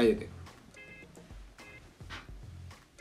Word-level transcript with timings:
Cállate. 0.00 0.30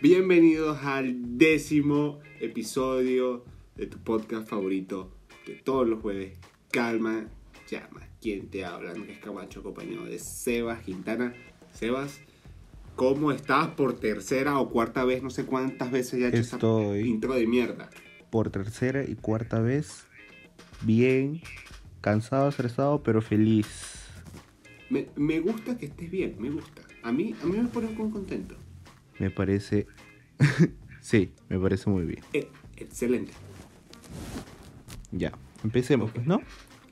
Bienvenidos 0.01 0.79
al 0.83 1.37
décimo 1.37 2.19
episodio 2.41 3.45
de 3.77 3.87
tu 3.87 3.99
podcast 3.99 4.49
favorito 4.49 5.09
de 5.47 5.53
todos 5.53 5.87
los 5.87 6.01
jueves. 6.01 6.37
Calma, 6.71 7.29
llama. 7.71 8.05
¿Quién 8.21 8.49
te 8.49 8.65
habla? 8.65 8.91
Que 8.95 9.13
es 9.13 9.19
Camacho, 9.19 9.61
acompañado 9.61 10.03
de 10.07 10.19
Sebas 10.19 10.83
Quintana. 10.83 11.33
Sebas, 11.71 12.19
¿cómo 12.97 13.31
estás 13.31 13.69
por 13.69 13.97
tercera 13.97 14.59
o 14.59 14.69
cuarta 14.69 15.05
vez? 15.05 15.23
No 15.23 15.29
sé 15.29 15.45
cuántas 15.45 15.91
veces 15.91 16.19
ya 16.19 16.25
he 16.25 16.29
hecho 16.31 16.57
Estoy- 16.57 16.97
esta 16.97 17.07
intro 17.07 17.33
de 17.35 17.47
mierda. 17.47 17.89
Por 18.29 18.49
tercera 18.49 19.05
y 19.05 19.15
cuarta 19.15 19.61
vez, 19.61 20.03
bien, 20.81 21.39
cansado, 22.01 22.49
estresado, 22.49 23.03
pero 23.03 23.21
feliz. 23.21 23.95
Me, 24.89 25.07
me 25.15 25.39
gusta 25.39 25.77
que 25.77 25.85
estés 25.85 26.09
bien, 26.09 26.35
me 26.39 26.49
gusta. 26.49 26.81
A 27.03 27.11
mí, 27.11 27.33
a 27.41 27.45
mí 27.45 27.57
me 27.57 27.67
pone 27.69 27.87
muy 27.87 28.09
contento. 28.11 28.55
Me 29.19 29.29
parece... 29.29 29.87
sí, 31.01 31.31
me 31.49 31.59
parece 31.59 31.89
muy 31.89 32.05
bien. 32.05 32.23
Eh, 32.33 32.47
excelente. 32.77 33.31
Ya, 35.11 35.31
empecemos, 35.63 36.11
pues, 36.11 36.25
¿no? 36.27 36.41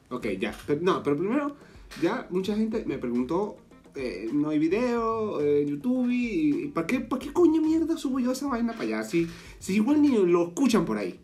Ok, 0.09 0.27
ya. 0.39 0.55
Pero, 0.65 0.81
no, 0.81 1.03
pero 1.03 1.17
primero, 1.17 1.55
ya 2.01 2.27
mucha 2.29 2.55
gente 2.55 2.83
me 2.85 2.97
preguntó, 2.97 3.57
eh, 3.95 4.29
no 4.33 4.49
hay 4.49 4.59
video 4.59 5.41
eh, 5.41 5.61
en 5.63 5.67
YouTube 5.69 6.09
y, 6.09 6.63
y 6.63 6.67
¿para 6.69 6.87
qué, 6.87 6.99
¿para 6.99 7.19
qué 7.21 7.31
coño 7.33 7.61
mierda 7.61 7.97
subo 7.97 8.19
yo 8.19 8.31
esa 8.31 8.47
vaina 8.47 8.73
para 8.73 8.83
allá? 8.85 9.03
Si, 9.03 9.27
si 9.59 9.75
igual 9.75 10.01
ni 10.01 10.09
lo 10.09 10.47
escuchan 10.47 10.85
por 10.85 10.97
ahí. 10.97 11.19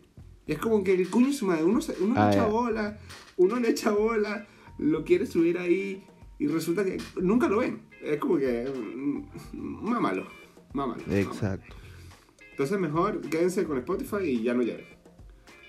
Es 0.46 0.58
como 0.58 0.84
que 0.84 0.92
el 0.94 1.08
coño 1.08 1.32
su 1.32 1.46
madre, 1.46 1.64
uno, 1.64 1.80
se- 1.80 1.96
uno 2.02 2.14
Ah, 2.16 2.26
le 2.28 2.34
echa 2.36 2.46
bola, 2.46 2.98
uno 3.38 3.56
le 3.58 3.70
echa 3.70 3.90
bola, 3.92 4.46
lo 4.78 5.04
quiere 5.04 5.24
subir 5.26 5.56
ahí 5.58 6.04
y 6.38 6.46
resulta 6.48 6.84
que 6.84 6.98
nunca 7.20 7.48
lo 7.48 7.58
ven. 7.58 7.80
Es 8.04 8.18
como 8.18 8.36
que, 8.38 8.70
mm, 8.72 9.22
mámalo, 9.90 10.26
mámalo. 10.72 11.02
mámalo. 11.02 11.02
Exacto. 11.16 11.74
Entonces 12.50 12.78
mejor 12.78 13.20
quédense 13.22 13.64
con 13.64 13.78
Spotify 13.78 14.16
y 14.24 14.42
ya 14.42 14.54
no 14.54 14.62
lloren. 14.62 14.86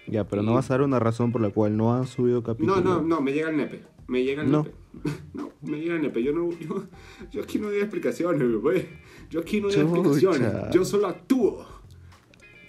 Ya, 0.08 0.28
pero 0.28 0.44
no 0.44 0.54
vas 0.54 0.70
a 0.70 0.76
dar 0.76 0.82
una 0.84 1.00
razón 1.00 1.32
por 1.32 1.42
la 1.42 1.50
cual 1.50 1.76
no 1.76 1.96
han 1.96 2.06
subido 2.06 2.38
No, 2.38 2.44
capítulo. 2.44 2.82
no, 2.82 3.02
no, 3.02 3.22
me 3.22 3.34
llega 3.34 3.50
el 3.50 3.58
nepe. 3.58 3.82
Me 4.08 4.24
llega 4.24 4.44
el 4.44 4.52
No. 4.52 4.64
nepe. 4.64 4.76
No, 5.34 5.52
me 5.62 5.80
llega 5.80 5.96
el 5.96 6.02
nepe. 6.04 6.22
Yo, 6.22 6.32
no, 6.32 6.52
yo, 6.60 6.84
yo 7.32 7.42
aquí 7.42 7.58
no 7.58 7.68
doy 7.70 7.80
explicaciones, 7.80 8.52
güey. 8.62 8.86
Yo 9.32 9.40
aquí 9.40 9.60
no 9.62 9.70
doy 9.70 9.78
Chucha. 9.78 9.88
explicaciones. 10.00 10.74
Yo 10.76 10.86
solo 10.86 11.08
actúo. 11.08 11.66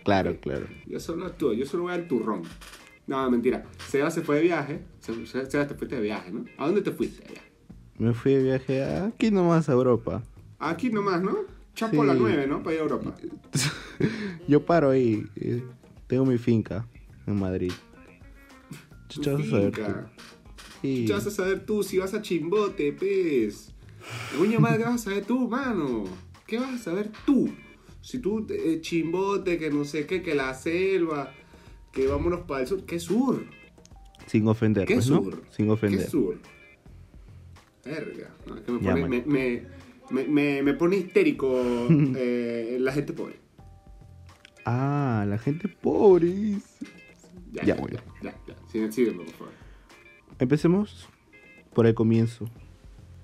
Claro, 0.05 0.39
claro. 0.41 0.67
Yo 0.87 0.99
solo 1.01 1.27
actúo. 1.27 1.53
Yo 1.53 1.67
solo 1.67 1.83
voy 1.85 1.93
al 1.93 2.07
turrón. 2.09 2.43
No, 3.07 3.31
mentira. 3.31 3.65
Seba 3.87 4.11
se 4.11 4.23
fue 4.23 4.37
de 4.37 4.43
viaje. 4.43 4.85
Se- 5.01 5.27
se- 5.27 5.51
Seba, 5.51 5.67
te 5.67 5.75
fuiste 5.75 5.97
de 5.97 6.03
viaje, 6.03 6.33
¿no? 6.33 6.45
¿A 6.59 6.67
dónde 6.67 6.81
te 6.83 6.91
fuiste 6.93 7.23
viaje? 7.31 7.53
Me 7.99 8.13
fui 8.13 8.35
de 8.35 8.43
viaje 8.43 8.83
a- 8.85 9.07
aquí 9.07 9.31
nomás 9.31 9.69
a 9.69 9.73
Europa. 9.73 10.23
Aquí 10.59 10.91
nomás, 10.91 11.23
¿no? 11.23 11.37
Chapo 11.75 12.03
Sí. 12.03 12.07
la 12.07 12.15
9, 12.15 12.47
¿no? 12.47 12.63
Para 12.63 12.75
ir 12.75 12.81
a 12.81 12.85
Europa. 12.85 13.15
Yo 14.49 14.65
paro 14.65 14.91
ahí. 14.91 15.25
eh, 15.37 15.63
Tengo 16.07 16.25
mi 16.25 16.39
finca 16.39 16.87
en 17.27 17.39
Madrid. 17.41 17.73
Chucha, 19.09 19.33
vas 19.33 19.47
a 19.47 19.51
saber 19.51 19.73
tú. 19.73 19.83
Sí. 20.83 21.05
¿Qué 21.07 21.13
vas 21.13 21.27
a 21.27 21.31
saber 21.31 21.67
tú 21.67 21.83
si 21.83 21.99
vas 21.99 22.15
a 22.15 22.23
Chimbote, 22.23 22.93
pez? 22.93 23.73
Coño 24.39 24.61
madre, 24.61 24.79
¿qué 24.79 24.85
vas 24.85 24.95
a 24.95 24.99
saber 24.99 25.25
tú, 25.25 25.49
mano? 25.49 26.05
¿Qué 26.47 26.59
vas 26.61 26.75
a 26.75 26.79
saber 26.79 27.11
tú? 27.25 27.49
Si 28.03 28.21
tú, 28.21 28.47
eh, 28.51 28.79
Chimbote, 28.81 29.59
que 29.59 29.69
no 29.71 29.85
sé 29.85 30.07
qué, 30.07 30.23
que 30.23 30.35
la 30.37 30.55
selva, 30.55 31.33
que 31.93 32.07
vámonos 32.07 32.41
para 32.43 32.61
el 32.61 32.69
sur. 32.69 32.85
¿Qué 32.85 33.01
sur? 33.01 33.45
Sin 34.27 34.47
ofender, 34.47 34.87
¿Qué 34.87 34.95
pues, 34.95 35.07
sur? 35.07 35.39
¿no? 35.39 35.53
Sin 35.53 35.67
¿Qué 35.67 35.73
ofender. 35.73 36.09
sur? 36.09 36.39
Verga. 37.87 38.31
No, 38.47 38.57
es 38.57 38.61
que 38.63 38.73
me, 38.73 38.79
pone, 38.81 39.07
me, 39.09 39.23
me, 39.27 39.63
me, 40.11 40.25
me- 40.29 40.63
me 40.63 40.75
pone 40.75 40.97
histérico 40.97 41.55
eh, 42.17 42.77
la 42.81 42.93
gente 42.93 43.13
pobre. 43.13 43.37
Ah, 44.65 45.25
la 45.29 45.39
gente 45.39 45.69
pobre. 45.69 46.29
Ya, 47.53 47.63
Ya, 47.63 47.65
ya, 47.65 47.75
bueno. 47.77 47.99
ya, 48.23 48.35
ya, 48.47 48.55
ya. 48.75 48.93
Sígueme, 48.93 49.25
por 49.25 49.35
favor. 49.35 49.53
Empecemos 50.39 51.09
por 51.73 51.87
el 51.87 51.95
comienzo. 51.95 52.51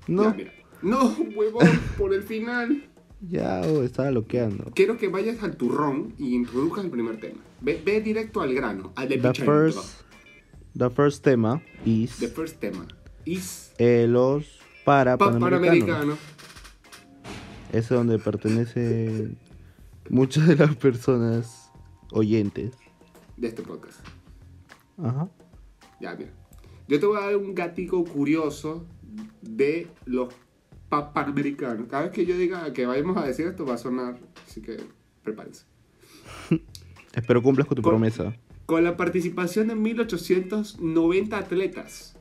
No, 0.06 0.24
Ya, 0.24 0.34
mira. 0.34 0.52
No, 0.82 1.14
huevón, 1.36 1.68
por 1.98 2.12
el 2.14 2.22
final. 2.22 2.84
ya 3.20 3.60
oh, 3.62 3.82
estaba 3.82 4.10
loqueando. 4.10 4.70
Quiero 4.74 4.96
que 4.96 5.08
vayas 5.08 5.42
al 5.42 5.56
turrón 5.56 6.14
y 6.18 6.34
introduzcas 6.34 6.84
el 6.84 6.90
primer 6.90 7.20
tema. 7.20 7.40
Ve, 7.60 7.80
ve 7.84 8.00
directo 8.00 8.40
al 8.40 8.52
grano, 8.54 8.92
al 8.96 9.08
The 9.08 9.14
epicentro. 9.14 9.44
first, 9.44 10.00
the 10.76 10.90
first 10.90 11.22
tema 11.24 11.62
is 11.84 12.16
The 12.18 12.26
first 12.28 12.58
tema. 12.60 12.86
Is 13.24 13.72
eh, 13.78 14.06
los 14.08 14.58
para 14.84 15.16
pa- 15.16 15.26
panamericanos. 15.32 15.86
panamericano. 15.86 16.18
Es 17.72 17.88
donde 17.88 18.18
pertenecen 18.18 19.38
muchas 20.10 20.46
de 20.48 20.56
las 20.56 20.74
personas 20.76 21.70
oyentes. 22.10 22.72
de 23.36 23.48
este 23.48 23.62
podcast. 23.62 23.98
Ajá. 25.02 25.28
Ya, 26.00 26.14
mira. 26.14 26.30
Yo 26.88 27.00
te 27.00 27.06
voy 27.06 27.16
a 27.16 27.20
dar 27.26 27.36
un 27.36 27.54
gatico 27.54 28.04
curioso 28.04 28.86
de 29.40 29.88
los 30.04 30.34
pa- 30.88 31.12
panamericanos. 31.14 31.86
Cada 31.88 32.04
vez 32.04 32.12
que 32.12 32.26
yo 32.26 32.36
diga 32.36 32.72
que 32.72 32.84
vayamos 32.86 33.16
a 33.16 33.24
decir 33.26 33.46
esto 33.46 33.64
va 33.64 33.74
a 33.74 33.78
sonar, 33.78 34.18
así 34.46 34.60
que 34.60 34.76
prepárense. 35.22 35.64
Espero 37.14 37.42
cumplas 37.42 37.66
con 37.66 37.76
tu 37.76 37.82
Con- 37.82 37.92
promesa. 37.92 38.34
Con 38.66 38.84
la 38.84 38.96
participación 38.96 39.68
de 39.68 39.74
1890 39.74 41.36
atletas 41.38 42.16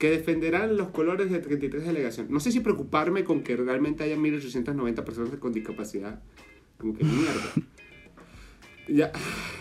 que 0.00 0.10
defenderán 0.10 0.78
los 0.78 0.88
colores 0.88 1.30
de 1.30 1.40
33 1.40 1.84
delegaciones. 1.84 2.32
No 2.32 2.40
sé 2.40 2.50
si 2.50 2.60
preocuparme 2.60 3.22
con 3.22 3.42
que 3.42 3.54
realmente 3.54 4.02
haya 4.02 4.16
1890 4.16 5.04
personas 5.04 5.34
con 5.36 5.52
discapacidad. 5.52 6.22
Como 6.78 6.96
que 6.96 7.04
mierda. 7.04 7.52
Ya, 8.88 9.12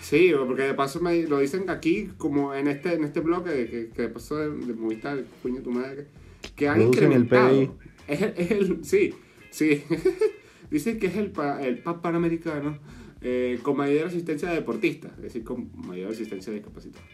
sí, 0.01 0.31
porque 0.47 0.63
de 0.63 0.73
paso 0.73 1.01
me 1.01 1.21
lo 1.27 1.37
dicen 1.37 1.69
aquí, 1.69 2.09
como 2.17 2.55
en 2.55 2.67
este, 2.67 2.95
en 2.95 3.03
este 3.03 3.19
blog 3.19 3.43
que, 3.43 3.91
que, 3.95 4.01
de 4.01 4.09
paso 4.09 4.37
de, 4.37 4.49
de 4.49 4.73
Movistar, 4.73 5.17
de 5.17 5.61
tu 5.61 5.69
madre, 5.69 6.07
que 6.55 6.67
han 6.67 6.81
el 6.81 6.87
incrementado. 6.87 7.49
PBI. 7.49 7.69
Es 8.07 8.21
el, 8.23 8.33
es 8.37 8.51
el- 8.51 8.83
sí, 8.85 9.13
sí. 9.51 9.83
Dicen 10.71 10.97
que 10.97 11.07
es 11.07 11.15
el, 11.15 11.31
el 11.61 11.77
PAP 11.77 12.01
panamericano 12.01 12.79
eh, 13.21 13.59
con 13.61 13.77
mayor 13.77 14.07
asistencia 14.07 14.49
de 14.49 14.55
deportistas, 14.55 15.11
es 15.17 15.21
decir, 15.21 15.43
con 15.43 15.69
mayor 15.75 16.11
asistencia 16.11 16.51
de 16.51 16.59
discapacitados. 16.59 17.07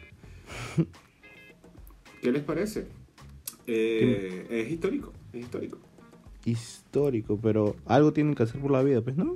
¿Qué 2.21 2.31
les 2.31 2.43
parece? 2.43 2.87
Eh, 3.67 4.45
es 4.49 4.71
histórico, 4.71 5.11
es 5.33 5.41
histórico. 5.41 5.79
Histórico, 6.45 7.39
pero 7.41 7.75
algo 7.85 8.13
tienen 8.13 8.35
que 8.35 8.43
hacer 8.43 8.61
por 8.61 8.71
la 8.71 8.83
vida, 8.83 9.01
pues, 9.01 9.15
¿no? 9.17 9.35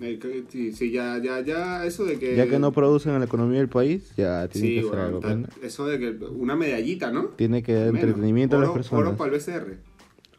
Eh, 0.00 0.18
sí, 0.48 0.72
sí, 0.72 0.90
ya, 0.90 1.18
ya, 1.22 1.40
ya, 1.40 1.86
eso 1.86 2.04
de 2.04 2.18
que... 2.18 2.34
Ya 2.36 2.48
que 2.48 2.58
no 2.58 2.72
producen 2.72 3.12
en 3.14 3.20
la 3.20 3.26
economía 3.26 3.58
del 3.60 3.68
país, 3.68 4.12
ya 4.16 4.48
tienen 4.48 4.68
Sí, 4.70 4.74
que 4.74 4.80
hacer 4.80 4.90
bueno, 4.90 5.04
algo. 5.06 5.20
pues, 5.20 5.32
ta- 5.32 5.38
¿no? 5.60 5.66
eso 5.66 5.86
de 5.86 5.98
que 5.98 6.10
una 6.26 6.56
medallita, 6.56 7.10
¿no? 7.12 7.26
Tiene 7.28 7.62
que 7.62 7.72
dar 7.74 7.88
entretenimiento 7.88 8.56
a 8.56 8.60
las 8.60 8.70
personas. 8.70 9.06
Oro 9.08 9.16
para 9.16 9.32
el 9.32 9.38
BCR. 9.38 9.78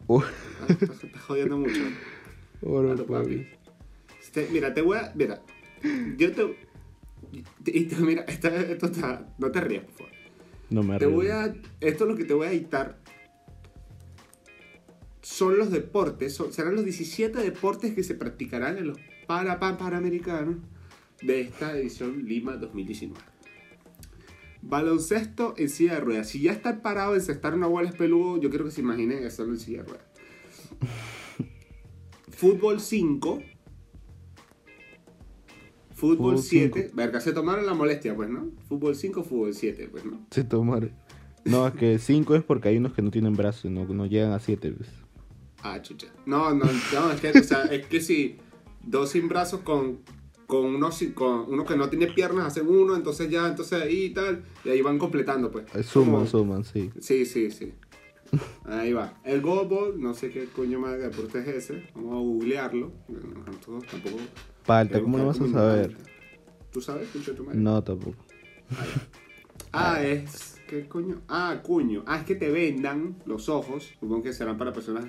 Uh, 0.08 0.22
Estás 0.70 1.04
estás 1.04 1.22
jodiendo 1.24 1.58
mucho. 1.58 1.82
oro, 2.62 2.94
Claro, 2.96 3.06
papi. 3.24 3.48
Este, 4.22 4.48
mira, 4.52 4.74
te 4.74 4.82
voy 4.82 4.98
a. 4.98 5.12
Mira, 5.16 5.42
yo 6.18 6.32
te. 6.32 6.56
mira, 8.02 8.22
esta- 8.28 8.56
esto 8.56 8.86
está. 8.88 9.34
No 9.40 9.50
te 9.52 9.62
rías, 9.62 9.84
por 9.86 9.94
favor. 9.94 10.14
No 10.70 10.84
me 10.84 11.00
Te 11.00 11.06
río. 11.06 11.16
voy 11.16 11.28
a. 11.30 11.46
Esto 11.82 12.04
es 12.04 12.10
lo 12.10 12.16
que 12.16 12.26
te 12.26 12.34
voy 12.36 12.48
a 12.48 12.52
dictar. 12.52 13.00
Son 15.26 15.58
los 15.58 15.72
deportes, 15.72 16.36
son- 16.36 16.54
serán 16.54 16.76
los 16.76 16.86
17 16.86 17.40
deportes 17.40 17.96
que 17.96 18.04
se 18.04 18.14
practicarán 18.14 18.78
en 18.78 18.88
los 18.90 19.00
para, 19.26 19.60
Pan- 19.60 19.76
Panamericanos 19.80 20.58
de 21.24 21.42
esta 21.42 21.76
edición 21.76 22.26
Lima 22.26 22.58
2019. 22.58 23.20
Baloncesto 24.62 25.56
en 25.58 25.70
silla 25.70 25.96
de 25.96 26.00
ruedas. 26.02 26.30
Si 26.30 26.42
ya 26.42 26.52
está 26.52 26.84
parado 26.84 27.14
en 27.16 27.22
encestar 27.22 27.56
una 27.56 27.66
bola 27.66 27.90
es 27.90 27.96
peludo, 27.96 28.40
yo 28.40 28.52
quiero 28.52 28.66
que 28.66 28.72
se 28.72 28.82
imaginen 28.82 29.26
hacerlo 29.26 29.54
en 29.54 29.60
silla 29.60 29.82
de 29.82 29.90
ruedas. 29.90 30.06
Fútbol 32.30 32.80
5. 32.80 33.42
Fútbol 35.92 36.18
Fútbol 36.18 36.38
7. 36.38 36.82
cinco. 36.84 36.96
Verga, 36.96 37.20
se 37.20 37.34
tomaron 37.34 37.66
la 37.66 37.74
molestia, 37.74 38.16
pues, 38.16 38.30
¿no? 38.30 38.52
Fútbol 38.70 38.96
5, 38.96 39.24
fútbol 39.24 39.56
7, 39.56 39.88
pues, 39.90 40.06
¿no? 40.06 40.24
Se 40.30 40.44
tomaron. 40.44 40.92
No, 41.46 41.66
es 41.68 41.74
que 41.74 41.98
5 41.98 42.36
es 42.36 42.44
porque 42.44 42.70
hay 42.70 42.78
unos 42.78 42.94
que 42.94 43.02
no 43.02 43.10
tienen 43.10 43.34
brazos, 43.34 43.72
no, 43.72 43.86
no 43.86 44.06
llegan 44.06 44.32
a 44.34 44.40
7. 44.40 44.72
Pues. 44.72 44.90
Ah, 45.68 45.82
chucha. 45.82 46.06
No, 46.28 46.54
no, 46.54 46.66
no, 46.66 47.12
es 47.12 47.20
que, 47.20 47.32
o 47.32 47.44
sea, 47.44 47.64
es 47.64 47.88
que 47.88 48.00
si 48.00 48.38
dos 48.84 49.10
sin 49.10 49.28
brazos 49.28 49.62
con, 49.62 49.98
con, 50.46 50.64
uno, 50.64 50.92
con 51.16 51.52
uno 51.52 51.66
que 51.66 51.76
no 51.76 51.90
tiene 51.90 52.06
piernas 52.06 52.46
hacen 52.46 52.68
uno, 52.68 52.96
entonces 52.96 53.32
ya, 53.32 53.48
entonces 53.48 53.82
ahí 53.82 54.06
y 54.06 54.10
tal, 54.12 54.44
y 54.64 54.70
ahí 54.70 54.84
van 54.84 55.00
completando, 55.00 55.50
pues. 55.50 55.66
Suman, 55.88 56.28
suman, 56.28 56.64
sí. 56.64 56.92
Sí, 57.00 57.26
sí, 57.26 57.50
sí. 57.50 57.74
Ahí 58.66 58.94
va. 58.94 59.20
El 59.24 59.42
goalball, 59.42 60.00
no 60.00 60.14
sé 60.14 60.30
qué 60.30 60.46
coño 60.46 60.80
más 60.80 60.92
de 60.92 61.10
deporte 61.10 61.40
es 61.40 61.48
ese. 61.48 61.90
Vamos 61.96 62.14
a 62.14 62.18
googlearlo. 62.18 62.92
Nosotros 63.08 63.86
tampoco. 63.90 64.18
Falta, 64.64 65.02
¿cómo 65.02 65.18
lo 65.18 65.26
vas 65.26 65.42
a 65.42 65.48
saber? 65.48 65.98
¿Tú 66.72 66.80
sabes, 66.80 67.10
Cucho, 67.10 67.34
tu 67.34 67.44
madre? 67.44 67.58
No, 67.58 67.84
tampoco. 67.84 68.24
Ah, 69.72 70.04
es. 70.04 70.62
¿Qué 70.68 70.88
coño? 70.88 71.22
Ah, 71.28 71.62
coño. 71.66 72.04
Ah, 72.06 72.18
es 72.18 72.26
que 72.26 72.36
te 72.36 72.52
vendan 72.52 73.16
los 73.26 73.50
ojos. 73.50 73.94
Supongo 74.00 74.24
que 74.24 74.34
serán 74.34 74.58
para 74.58 74.72
personas 74.72 75.06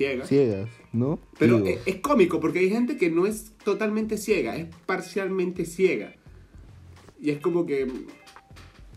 ciegas. 0.00 0.28
Ciegas, 0.28 0.70
¿no? 0.92 1.20
Pero 1.38 1.58
es, 1.66 1.80
es 1.84 1.96
cómico 1.96 2.40
porque 2.40 2.60
hay 2.60 2.70
gente 2.70 2.96
que 2.96 3.10
no 3.10 3.26
es 3.26 3.52
totalmente 3.62 4.16
ciega, 4.16 4.56
es 4.56 4.66
parcialmente 4.86 5.66
ciega. 5.66 6.14
Y 7.20 7.30
es 7.30 7.38
como 7.38 7.66
que 7.66 7.86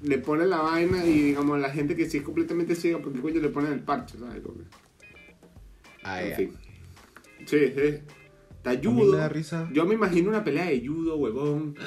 le 0.01 0.17
ponen 0.19 0.50
la 0.50 0.61
vaina 0.61 1.05
y 1.05 1.21
digamos 1.21 1.59
la 1.59 1.71
gente 1.71 1.97
que 1.97 2.09
sí 2.09 2.19
es 2.19 2.23
completamente 2.23 2.75
ciega, 2.75 3.00
porque 3.00 3.19
coño 3.19 3.41
le 3.41 3.50
ponen 3.50 3.73
el 3.73 3.81
parche, 3.81 4.17
¿sabes? 4.17 4.41
Ah, 6.03 6.23
en 6.23 6.35
fin. 6.35 6.53
Sí, 7.45 7.73
sí. 7.75 7.99
A 8.63 8.71
mí 8.71 8.79
judo. 8.81 9.11
me 9.11 9.17
da 9.17 9.27
risa. 9.27 9.69
Yo 9.73 9.85
me 9.85 9.95
imagino 9.95 10.29
una 10.29 10.45
pelea 10.45 10.67
de 10.67 10.88
judo, 10.88 11.17
huevón. 11.17 11.75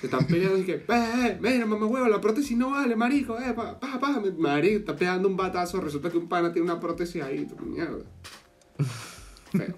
Se 0.00 0.06
están 0.06 0.26
peleando 0.26 0.58
y 0.58 0.64
que, 0.64 0.74
eh, 0.76 0.84
eh, 0.88 1.38
mira, 1.40 1.66
mamá 1.66 1.84
huevo, 1.86 2.08
la 2.08 2.20
prótesis 2.20 2.56
no 2.56 2.70
vale, 2.70 2.96
marico, 2.96 3.38
eh, 3.38 3.52
pa, 3.54 3.78
pa, 3.78 4.00
pa, 4.00 4.22
marico, 4.38 4.78
está 4.78 4.96
pegando 4.96 5.28
un 5.28 5.36
batazo, 5.36 5.80
resulta 5.80 6.10
que 6.10 6.16
un 6.18 6.28
pana 6.28 6.52
tiene 6.52 6.70
una 6.70 6.80
prótesis 6.80 7.22
ahí, 7.22 7.44
tu 7.46 7.56
mierda. 7.66 8.04
Feo. 9.52 9.74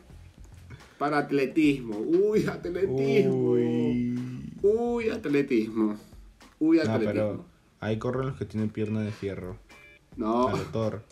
Para 0.99 1.19
atletismo, 1.19 1.99
uy, 1.99 2.47
atletismo. 2.47 3.51
Uy, 3.53 4.51
Uy. 4.63 5.09
atletismo. 5.11 5.97
Uy, 6.61 6.77
No, 6.77 6.83
atletismo. 6.85 7.13
pero 7.13 7.45
ahí 7.81 7.99
corren 7.99 8.27
los 8.29 8.37
que 8.37 8.45
tienen 8.45 8.71
pierna 8.71 9.01
de 9.01 9.11
fierro. 9.11 9.57
No, 10.17 10.47
A 10.49 10.53
lo 10.53 10.63
Thor. 10.67 11.03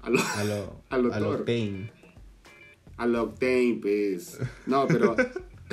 a 0.00 0.08
lo, 0.08 0.20
A 0.20 0.44
lo, 0.44 0.82
A 0.88 0.96
lo 0.98 1.12
a 1.12 1.20
lo 1.20 1.26
Thor. 1.36 1.44
Tane. 1.44 1.92
a 2.96 3.06
lo 3.06 3.22
Octane, 3.24 3.78
pues. 3.82 4.38
No, 4.64 4.86
pero. 4.86 5.14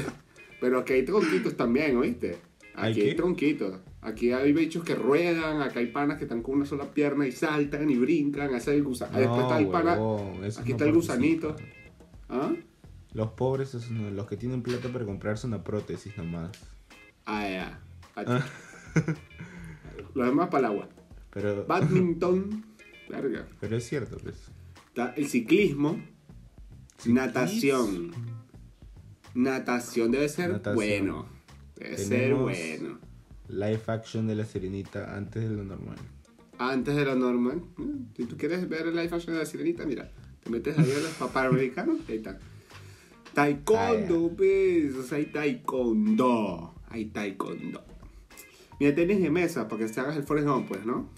pero 0.60 0.80
aquí 0.80 0.94
hay 0.94 1.06
tronquitos 1.06 1.56
también, 1.56 1.96
¿oíste? 1.96 2.38
¿Hay 2.78 2.92
Aquí 2.92 3.02
hay, 3.02 3.16
tronquitos. 3.16 3.80
Aquí 4.02 4.32
hay 4.32 4.54
bichos 4.54 4.84
que 4.84 4.96
ruedan, 4.96 5.62
acá 5.62 5.80
hay 5.80 5.88
panas 5.88 6.18
que 6.18 6.26
están 6.26 6.42
con 6.44 6.56
una 6.56 6.66
sola 6.66 6.92
pierna 6.94 7.26
y 7.26 7.32
saltan 7.32 7.90
y 7.90 7.96
brincan. 7.96 8.54
Es 8.54 8.68
el 8.68 8.84
gusano. 8.84 9.18
Después 9.18 9.42
está 9.42 9.60
el 9.60 9.68
pana. 9.68 9.94
huevón, 9.94 10.44
esos 10.44 10.62
aquí 10.62 10.72
no 10.72 10.76
está 10.76 10.86
el 10.86 10.94
gusanito. 10.94 11.56
¿Ah? 12.30 12.54
Los 13.14 13.30
pobres, 13.32 13.70
esos 13.76 13.90
los 13.92 14.28
que 14.28 14.36
tienen 14.38 14.62
plata 14.62 14.90
para 14.90 15.06
comprarse 15.06 15.48
una 15.48 15.64
prótesis 15.64 16.18
nomás. 16.18 16.52
Ah, 17.26 17.50
ya. 17.50 17.80
Ah, 18.16 18.24
Ah. 18.96 19.04
Lo 20.14 20.24
demás 20.26 20.48
para 20.50 20.68
el 20.68 20.74
agua. 20.74 20.90
Pero, 21.32 21.66
Badminton. 21.68 22.64
Verga. 23.10 23.48
pero 23.60 23.76
es 23.78 23.88
cierto, 23.88 24.18
pues. 24.18 24.36
Está 24.88 25.14
el 25.18 25.28
ciclismo. 25.28 26.02
Natación. 27.06 28.12
Natación 29.34 30.12
debe 30.12 30.30
ser 30.30 30.52
Natación. 30.52 30.76
bueno. 30.76 31.35
Debe 31.76 31.98
ser 31.98 32.36
bueno. 32.36 33.00
Live 33.48 33.82
action 33.88 34.28
de 34.28 34.36
la 34.36 34.46
sirenita 34.46 35.16
antes 35.16 35.44
de 35.44 35.56
lo 35.56 35.64
normal. 35.64 35.98
Antes 36.58 36.96
de 36.96 37.06
lo 37.06 37.16
normal. 37.16 37.62
¿eh? 37.80 37.84
Si 38.16 38.26
tú 38.26 38.38
quieres 38.38 38.68
ver 38.68 38.88
el 38.88 38.96
live 38.96 39.14
action 39.14 39.34
de 39.34 39.40
la 39.40 39.46
sirenita, 39.46 39.86
mira, 39.86 40.10
te 40.44 40.50
metes 40.50 40.78
ahí 40.78 40.92
a 40.92 41.00
los 41.00 41.14
paparaamericanos 41.14 41.98
y 42.08 42.12
ahí 42.14 42.18
está. 42.18 42.40
Taekwondo, 43.34 44.32
pues. 44.36 44.96
O 44.96 45.04
sea, 45.04 45.18
hay 45.18 45.26
taekwondo. 45.26 46.74
Hay 46.90 47.06
taekwondo. 47.06 47.84
Mira, 48.80 48.96
tenis 48.96 49.22
de 49.22 49.30
mesa, 49.30 49.68
para 49.68 49.86
que 49.86 49.94
se 49.94 50.00
hagas 50.00 50.16
el 50.18 50.24
Forrest 50.24 50.48
Gump, 50.48 50.68
pues, 50.68 50.86
¿no? 50.86 51.10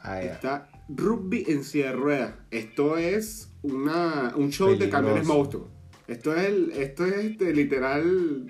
Ah, 0.00 0.22
ya. 0.22 0.32
Está 0.32 0.70
rugby 0.88 1.44
en 1.46 1.64
silla 1.64 1.90
de 1.90 1.92
ruedas. 1.92 2.34
Esto 2.50 2.96
es 2.96 3.52
una, 3.62 4.32
un 4.36 4.50
show 4.50 4.76
de 4.76 4.88
camiones 4.88 5.26
monstruos. 5.26 5.68
Esto 6.06 6.34
es, 6.34 6.46
el, 6.46 6.72
esto 6.72 7.04
es 7.04 7.14
este, 7.16 7.52
literal 7.52 8.46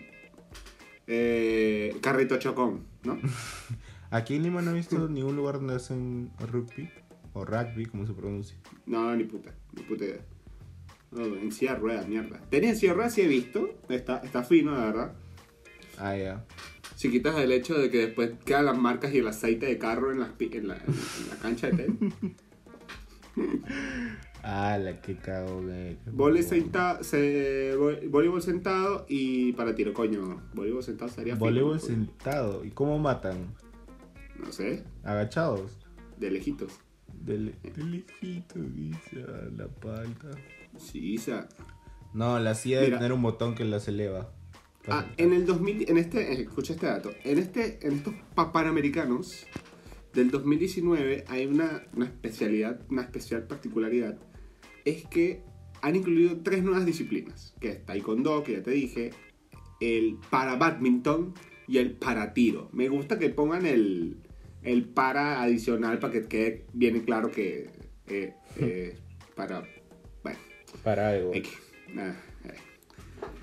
eh, 1.08 1.96
carrito 2.00 2.38
chocón, 2.38 2.84
¿no? 3.02 3.18
Aquí 4.10 4.36
en 4.36 4.44
Lima 4.44 4.62
no 4.62 4.70
he 4.70 4.74
visto 4.74 5.08
ningún 5.10 5.36
lugar 5.36 5.56
donde 5.56 5.74
hacen 5.74 6.30
rugby. 6.38 6.90
O 7.34 7.44
rugby, 7.44 7.86
como 7.86 8.06
se 8.06 8.12
pronuncia. 8.12 8.56
No, 8.86 9.14
ni 9.14 9.24
puta, 9.24 9.54
ni 9.72 9.82
puta 9.82 10.04
idea. 10.04 10.24
No, 11.10 11.24
en 11.24 11.52
silla 11.52 11.74
de 11.74 11.80
ruedas, 11.80 12.08
mierda. 12.08 12.40
Tenis 12.50 12.70
en 12.70 12.76
silla 12.76 12.92
de 12.92 12.96
ruedas 12.96 13.14
sí 13.14 13.22
he 13.22 13.28
visto. 13.28 13.78
Está, 13.88 14.18
está 14.18 14.42
fino, 14.44 14.72
la 14.72 14.84
verdad. 14.84 15.14
Ah, 15.98 16.16
ya. 16.16 16.44
Si 16.96 17.10
quitas 17.10 17.36
el 17.38 17.52
hecho 17.52 17.74
de 17.78 17.90
que 17.90 17.98
después 17.98 18.32
quedan 18.44 18.66
las 18.66 18.78
marcas 18.78 19.14
y 19.14 19.18
el 19.18 19.28
aceite 19.28 19.66
de 19.66 19.78
carro 19.78 20.10
en, 20.10 20.20
la, 20.20 20.34
en 20.38 20.68
la 20.68 21.36
cancha 21.40 21.70
de 21.70 21.76
tenis. 21.76 22.14
Ah, 24.42 24.78
la 24.78 25.00
que 25.00 25.16
cago, 25.16 25.62
güey. 25.62 25.98
Vole 26.12 26.42
senta- 26.42 27.02
se- 27.02 27.76
vo- 27.76 28.08
voleibol 28.08 28.40
sentado 28.40 29.04
y 29.08 29.52
para 29.52 29.74
tiro, 29.74 29.92
coño. 29.92 30.40
Voleibol 30.54 30.82
sentado 30.82 31.10
sería 31.10 31.34
Voleibol 31.34 31.74
¿no? 31.74 31.80
sentado. 31.80 32.64
¿Y 32.64 32.70
cómo 32.70 32.98
matan? 32.98 33.54
No 34.38 34.52
sé, 34.52 34.84
Agachados. 35.02 35.78
de 36.18 36.30
lejitos. 36.30 36.72
De, 37.12 37.36
le- 37.38 37.54
de 37.62 37.84
lejito, 37.84 38.60
dice 38.60 39.24
a 39.24 39.50
la 39.56 39.66
palta. 39.68 40.28
Sí, 40.78 41.16
o 41.18 41.20
sea. 41.20 41.48
No, 42.14 42.38
la 42.38 42.54
silla 42.54 42.78
de 42.80 42.86
Mira. 42.86 42.98
tener 42.98 43.12
un 43.12 43.22
botón 43.22 43.54
que 43.54 43.64
las 43.64 43.88
eleva. 43.88 44.30
Ah, 44.86 45.04
en 45.18 45.32
el 45.34 45.44
2000, 45.44 45.90
en 45.90 45.98
este, 45.98 46.32
eh, 46.32 46.42
escucha 46.42 46.72
este 46.72 46.86
dato. 46.86 47.10
En 47.24 47.38
este, 47.38 47.86
en 47.86 47.94
estos 47.94 48.14
pa- 48.34 48.52
panamericanos 48.52 49.44
del 50.14 50.30
2019 50.30 51.24
hay 51.28 51.44
una, 51.46 51.82
una 51.94 52.06
especialidad, 52.06 52.80
una 52.88 53.02
especial 53.02 53.42
particularidad. 53.42 54.16
Es 54.84 55.04
que 55.06 55.42
han 55.82 55.96
incluido 55.96 56.38
tres 56.42 56.62
nuevas 56.62 56.84
disciplinas. 56.86 57.54
Que 57.60 57.68
es 57.70 57.86
taekwondo, 57.86 58.42
que 58.42 58.52
ya 58.54 58.62
te 58.62 58.70
dije, 58.72 59.10
el 59.80 60.18
para 60.30 60.56
badminton 60.56 61.34
y 61.66 61.78
el 61.78 61.92
para 61.92 62.32
tiro. 62.34 62.68
Me 62.72 62.88
gusta 62.88 63.18
que 63.18 63.28
pongan 63.30 63.66
el, 63.66 64.16
el 64.62 64.84
para 64.84 65.42
adicional 65.42 65.98
para 65.98 66.12
que 66.12 66.22
quede 66.26 66.66
bien 66.72 67.00
claro 67.00 67.30
que 67.30 67.70
eh, 68.06 68.34
eh, 68.56 68.96
para... 69.36 69.62
Bueno, 70.22 70.38
Para 70.82 71.10
algo. 71.10 71.32
Nada, 71.92 72.20
eh. 72.44 72.54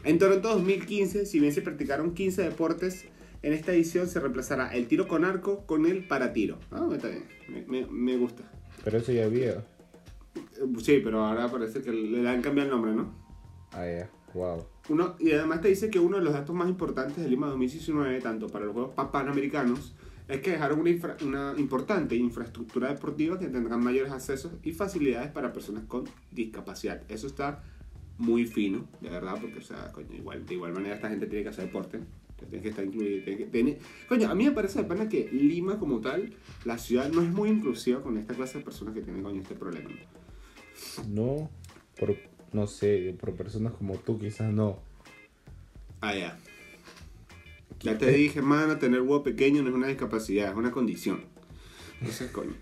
En 0.04 0.20
Toronto 0.20 0.50
2015, 0.50 1.26
si 1.26 1.40
bien 1.40 1.52
se 1.54 1.62
practicaron 1.62 2.14
15 2.14 2.44
deportes, 2.44 3.06
en 3.42 3.54
esta 3.54 3.74
edición 3.74 4.08
se 4.08 4.20
reemplazará 4.20 4.74
el 4.76 4.88
tiro 4.88 5.08
con 5.08 5.26
arco 5.26 5.66
con 5.66 5.86
el 5.86 6.06
para 6.08 6.34
tiro. 6.34 6.60
Ah, 6.72 6.88
está 6.94 7.10
bien, 7.10 7.24
me, 7.48 7.62
me- 7.66 7.88
me 7.88 8.18
gusta. 8.18 8.44
Pero 8.84 8.98
eso 9.00 9.12
ya 9.12 9.26
había. 9.26 9.66
Sí, 10.82 11.02
pero 11.04 11.24
ahora 11.26 11.50
parece 11.50 11.82
que 11.82 11.92
le 11.92 12.28
han 12.28 12.42
cambiado 12.42 12.70
el 12.70 12.76
nombre, 12.76 12.94
¿no? 12.94 13.12
Ah, 13.72 13.86
ya. 13.86 14.10
Wow. 14.34 14.66
Uno, 14.90 15.16
y 15.20 15.32
además 15.32 15.62
te 15.62 15.70
dice 15.70 15.90
que 15.90 16.00
uno 16.00 16.18
de 16.18 16.24
los 16.24 16.34
datos 16.34 16.56
más 16.56 16.68
importantes 16.68 17.18
de 17.24 17.30
Lima 17.30 17.48
2019, 17.48 18.20
tanto 18.22 18.48
para 18.48 18.66
los 18.66 18.74
Juegos 18.74 18.94
Pa- 18.94 19.12
Panamericanos, 19.12 19.94
es 20.28 20.42
que 20.42 20.52
dejaron 20.52 20.80
una, 20.80 20.90
infra- 20.90 21.18
una 21.26 21.54
importante 21.58 22.16
infraestructura 22.16 22.90
deportiva 22.90 23.40
que 23.40 23.48
tendrán 23.48 23.82
mayores 23.84 24.12
accesos 24.12 24.52
y 24.64 24.72
facilidades 24.74 25.32
para 25.32 25.54
personas 25.54 25.84
con 25.86 26.04
discapacidad. 26.32 27.02
Eso 27.08 27.28
está 27.28 27.64
muy 28.18 28.46
fino, 28.46 28.86
de 29.02 29.10
verdad, 29.10 29.36
porque, 29.40 29.60
o 29.60 29.62
sea, 29.62 29.92
coño, 29.92 30.14
igual, 30.16 30.46
de 30.46 30.54
igual 30.54 30.74
manera 30.74 30.96
esta 30.96 31.10
gente 31.10 31.28
tiene 31.28 31.44
que 31.44 31.50
hacer 31.50 31.66
deporte. 31.66 32.00
Tiene 32.50 32.62
que 32.62 32.70
estar 32.70 32.84
incluido. 32.86 33.24
tiene 33.24 33.38
que- 33.40 33.46
tiene- 33.46 33.80
Coño, 34.10 34.30
a 34.30 34.36
mí 34.36 34.44
me 34.44 34.52
parece 34.52 34.80
de 34.82 34.86
pana 34.86 35.08
que 35.08 35.30
Lima 35.32 35.80
como 35.80 36.02
tal, 36.02 36.34
la 36.66 36.78
ciudad 36.78 37.10
no 37.10 37.22
es 37.22 37.30
muy 37.32 37.50
inclusiva 37.50 38.02
con 38.02 38.18
esta 38.18 38.34
clase 38.34 38.58
de 38.58 38.64
personas 38.66 38.94
que 38.94 39.02
tienen, 39.02 39.24
coño, 39.24 39.42
este 39.42 39.56
problema. 39.56 39.90
No, 39.90 39.96
por, 42.00 42.16
no 42.54 42.68
sé, 42.68 43.16
por 43.20 43.34
personas 43.36 43.74
como 43.74 43.96
tú 43.98 44.20
quizás 44.20 44.52
no. 44.52 44.80
Ah, 46.02 46.16
ya. 46.16 46.38
Ya 47.82 47.98
te 47.98 48.10
dije, 48.12 48.42
mano, 48.42 48.78
tener 48.78 49.02
huevo 49.02 49.24
pequeño 49.24 49.62
no 49.62 49.70
es 49.70 49.76
una 49.76 49.88
discapacidad, 49.88 50.50
es 50.52 50.56
una 50.56 50.72
condición. 50.72 51.24
Entonces, 52.00 52.32
coño. 52.32 52.56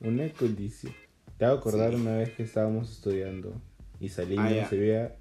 Una 0.00 0.28
condición. 0.32 0.92
Te 1.38 1.44
hago 1.44 1.58
acordar 1.58 1.90
Sí. 1.90 1.96
una 2.00 2.16
vez 2.16 2.30
que 2.30 2.42
estábamos 2.42 2.90
estudiando 2.90 3.52
y 4.00 4.08
salimos 4.08 4.46
Ah, 4.46 4.66
se 4.68 4.76
veía 4.76 5.16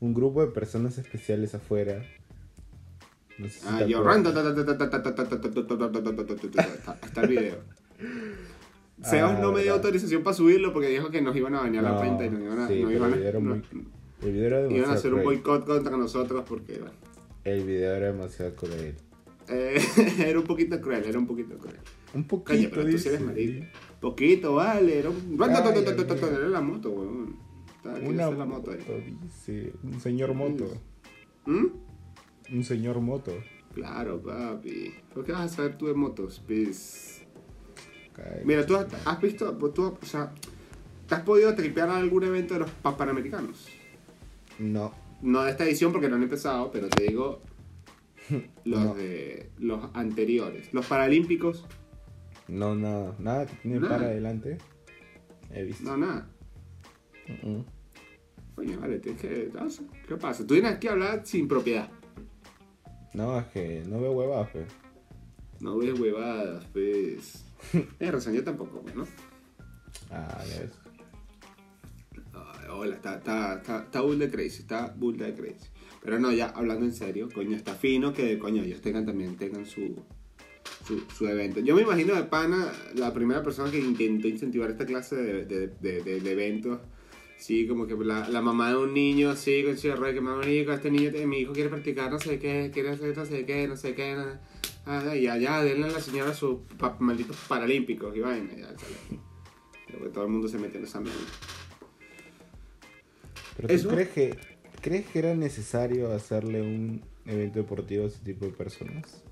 un 0.00 0.14
grupo 0.14 0.40
de 0.44 0.52
personas 0.52 0.98
especiales 0.98 1.54
afuera. 1.54 2.02
No 3.38 3.46
sé 3.48 3.60
si 3.60 3.66
Ah, 3.68 3.86
yo. 3.86 3.98
Está 7.02 7.20
el 7.22 7.28
video. 7.28 7.58
Sebas 9.02 9.36
Ah, 9.36 9.40
no 9.40 9.52
me 9.52 9.62
dio 9.62 9.74
autorización 9.74 10.22
para 10.22 10.34
subirlo 10.34 10.72
porque 10.72 10.88
dijo 10.88 11.10
que 11.10 11.20
nos 11.22 11.34
iban 11.36 11.54
a 11.54 11.60
bañar 11.60 11.84
la 11.84 11.92
No, 11.92 11.98
cuenta 11.98 12.26
y 12.26 12.30
nos 12.30 12.40
iban 12.42 12.58
a, 12.58 12.68
sí, 12.68 12.80
nos 12.82 12.90
pero 12.92 12.98
iban 12.98 13.12
a- 13.12 13.14
el 13.14 13.18
video 13.20 13.28
era 13.30 13.40
no- 13.40 13.54
muy- 13.54 13.62
El 14.22 14.32
video 14.32 14.70
iban 14.70 14.90
a 14.90 14.92
hacer 14.94 15.14
un 15.14 15.22
boicot 15.22 15.64
contra 15.66 15.96
nosotros 15.96 16.44
porque 16.48 16.78
bueno, 16.78 16.94
El 17.44 17.64
video 17.64 17.94
era 17.94 18.06
demasiado 18.12 18.54
cruel. 18.56 18.94
eh, 19.48 19.78
era 20.26 20.38
un 20.38 20.44
poquito 20.44 20.80
cruel, 20.80 21.04
era 21.04 21.18
un 21.18 21.26
poquito 21.26 21.56
cruel. 21.58 21.76
Un 22.14 22.24
poquito, 22.24 22.70
pero 22.74 22.90
tú 22.90 22.98
sí 22.98 23.08
eres 23.08 23.20
dice. 23.20 23.24
marico. 23.24 23.66
Poquito, 24.00 24.54
vale, 24.54 24.98
era 24.98 25.10
un... 25.10 25.36
Era 25.40 26.48
la 26.48 26.60
moto, 26.60 26.90
weón. 26.90 27.36
Una 28.04 28.30
la 28.30 28.44
moto 28.44 28.70
moto, 28.72 28.72
dice. 29.22 29.72
Un 29.82 30.00
señor 30.00 30.34
moto. 30.34 30.66
¿Mm? 31.46 31.66
Un 32.52 32.64
señor 32.64 33.00
moto. 33.00 33.32
Claro, 33.74 34.20
papi. 34.20 34.92
¿Por 35.14 35.24
qué 35.24 35.32
vas 35.32 35.52
a 35.52 35.56
saber 35.56 35.76
tú 35.78 35.86
de 35.86 35.94
motos? 35.94 36.42
Cae. 38.18 38.42
Mira, 38.44 38.66
tú 38.66 38.76
has, 38.76 38.86
has 39.06 39.20
visto, 39.20 39.52
tú, 39.72 39.96
o 40.02 40.04
sea, 40.06 40.32
¿te 41.06 41.14
has 41.14 41.22
podido 41.22 41.54
tripear 41.54 41.88
a 41.88 41.96
algún 41.96 42.24
evento 42.24 42.54
de 42.54 42.60
los 42.60 42.70
pa- 42.70 42.96
Panamericanos? 42.96 43.68
No. 44.58 44.92
No 45.22 45.42
de 45.42 45.50
esta 45.52 45.64
edición 45.64 45.92
porque 45.92 46.08
no 46.08 46.16
han 46.16 46.22
empezado, 46.24 46.70
pero 46.72 46.88
te 46.88 47.04
digo 47.04 47.40
los 48.64 48.84
No. 48.84 48.94
de 48.94 49.50
los 49.58 49.88
anteriores. 49.94 50.72
Los 50.74 50.86
Paralímpicos, 50.86 51.64
No, 52.48 52.74
nada. 52.74 53.14
Nada 53.18 53.46
que 53.46 53.54
tiene 53.56 53.78
Nada. 53.80 53.96
para 53.96 54.08
adelante. 54.10 54.58
He 55.52 55.62
visto. 55.64 55.84
No, 55.84 55.96
nada. 55.96 56.28
Mm, 57.42 57.60
Coño, 58.54 58.80
vale, 58.80 58.98
tienes 58.98 59.20
que. 59.20 59.50
¿Qué 60.08 60.16
pasa? 60.16 60.44
Tú 60.46 60.54
tienes 60.54 60.78
que 60.78 60.88
hablar 60.88 61.22
sin 61.24 61.46
propiedad. 61.46 61.88
No, 63.14 63.38
es 63.38 63.46
que 63.48 63.82
no 63.86 64.00
veo 64.00 64.12
huevadas, 64.12 64.48
pues. 64.50 64.66
No 65.60 65.76
ves 65.78 65.98
huevadas, 65.98 66.64
pues. 66.72 67.44
Tienes 67.98 68.14
razón, 68.14 68.34
yo 68.34 68.44
tampoco, 68.44 68.82
¿no? 68.94 69.06
Ah, 70.10 70.42
ya 70.48 70.60
ves. 70.60 70.70
Ay, 72.32 72.66
hola, 72.70 72.94
está, 72.94 73.16
está, 73.16 73.54
está, 73.56 73.78
está 73.84 74.00
bull 74.00 74.18
de 74.18 74.30
crazy, 74.30 74.60
está 74.60 74.94
bull 74.96 75.16
de 75.16 75.34
crazy. 75.34 75.68
Pero 76.02 76.18
no, 76.18 76.32
ya 76.32 76.46
hablando 76.46 76.86
en 76.86 76.92
serio, 76.94 77.28
coño, 77.32 77.56
está 77.56 77.74
fino 77.74 78.12
que, 78.12 78.38
coño, 78.38 78.62
ellos 78.62 78.80
tengan 78.80 79.04
también, 79.04 79.36
tengan 79.36 79.66
su, 79.66 79.96
su, 80.86 81.00
su 81.14 81.26
evento. 81.26 81.60
Yo 81.60 81.74
me 81.74 81.82
imagino 81.82 82.14
de 82.14 82.22
pana, 82.24 82.72
la 82.94 83.12
primera 83.12 83.42
persona 83.42 83.70
que 83.70 83.78
intentó 83.80 84.28
incentivar 84.28 84.70
esta 84.70 84.86
clase 84.86 85.16
de, 85.16 85.44
de, 85.44 85.68
de, 85.68 86.20
de- 86.20 86.30
eventos, 86.32 86.80
sí, 87.36 87.66
como 87.66 87.86
que 87.86 87.94
la, 87.96 88.28
la 88.28 88.40
mamá 88.40 88.70
de 88.70 88.76
un 88.76 88.94
niño, 88.94 89.30
así, 89.30 89.64
con 89.64 89.76
su 89.76 89.88
que 89.88 90.20
mamá, 90.20 90.36
marico, 90.38 90.72
este 90.72 90.90
niño, 90.90 91.10
mi 91.26 91.38
hijo 91.40 91.52
quiere 91.52 91.68
practicar 91.68 92.10
no 92.10 92.18
sé 92.20 92.38
qué, 92.38 92.70
quiere 92.72 92.90
hacer 92.90 93.16
no 93.16 93.26
sé 93.26 93.44
qué, 93.44 93.66
no 93.66 93.76
sé 93.76 93.94
qué, 93.94 94.14
no- 94.14 94.38
ah, 94.88 95.14
y 95.16 95.26
allá, 95.28 95.62
denle 95.62 95.86
a 95.88 95.92
la 95.92 96.00
señora 96.00 96.34
sus 96.34 96.58
pa- 96.78 96.96
malditos 96.98 97.36
paralímpicos 97.48 98.16
y 98.16 98.20
vaina, 98.20 98.52
ya, 98.56 98.74
Todo 100.12 100.24
el 100.24 100.30
mundo 100.30 100.48
se 100.48 100.58
mete 100.58 100.78
en 100.78 100.84
esa 100.84 101.00
mierda. 101.00 101.18
Pero 103.56 103.68
tú 103.68 103.74
Eso- 103.74 103.88
crees 103.88 104.08
que, 104.10 104.38
crees 104.80 105.06
que 105.06 105.18
era 105.18 105.34
necesario 105.34 106.12
hacerle 106.12 106.62
un 106.62 107.02
evento 107.26 107.58
deportivo 107.58 108.04
a 108.04 108.08
ese 108.08 108.20
tipo 108.20 108.46
de 108.46 108.52
personas? 108.52 109.22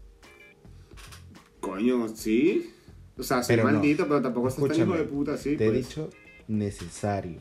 Coño, 1.60 2.08
sí. 2.08 2.72
O 3.18 3.22
sea, 3.22 3.42
soy 3.42 3.56
Pero 3.56 3.68
no. 3.68 3.74
maldito, 3.74 4.06
pero 4.06 4.20
tampoco 4.22 4.48
estás 4.48 4.68
tan 4.68 4.76
hijo 4.76 4.96
de 4.96 5.04
puta, 5.04 5.36
sí. 5.36 5.56
Te 5.56 5.66
he 5.66 5.70
pues. 5.70 5.88
dicho 5.88 6.10
necesario. 6.48 7.40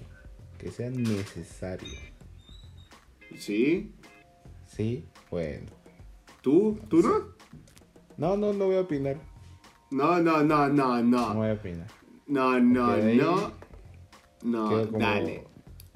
Que 0.58 0.72
sea 0.72 0.90
necesario. 0.90 1.90
Sí. 3.38 3.92
¿Sí? 4.68 5.04
Bueno. 5.30 5.66
¿Tú? 6.42 6.80
¿Tú 6.90 7.02
no? 7.02 7.35
No, 8.18 8.38
no, 8.38 8.54
no 8.54 8.66
voy 8.66 8.76
a 8.76 8.82
opinar. 8.82 9.18
No, 9.92 10.20
no, 10.22 10.44
no, 10.44 10.68
no, 10.70 11.02
No 11.02 11.04
no. 11.04 11.34
voy 11.36 11.50
a 11.50 11.54
opinar. 11.54 11.88
No, 12.28 12.60
no, 12.60 12.88
ahí 12.92 13.18
no. 13.18 13.52
No, 14.44 14.86
como 14.88 15.00
dale. 15.00 15.44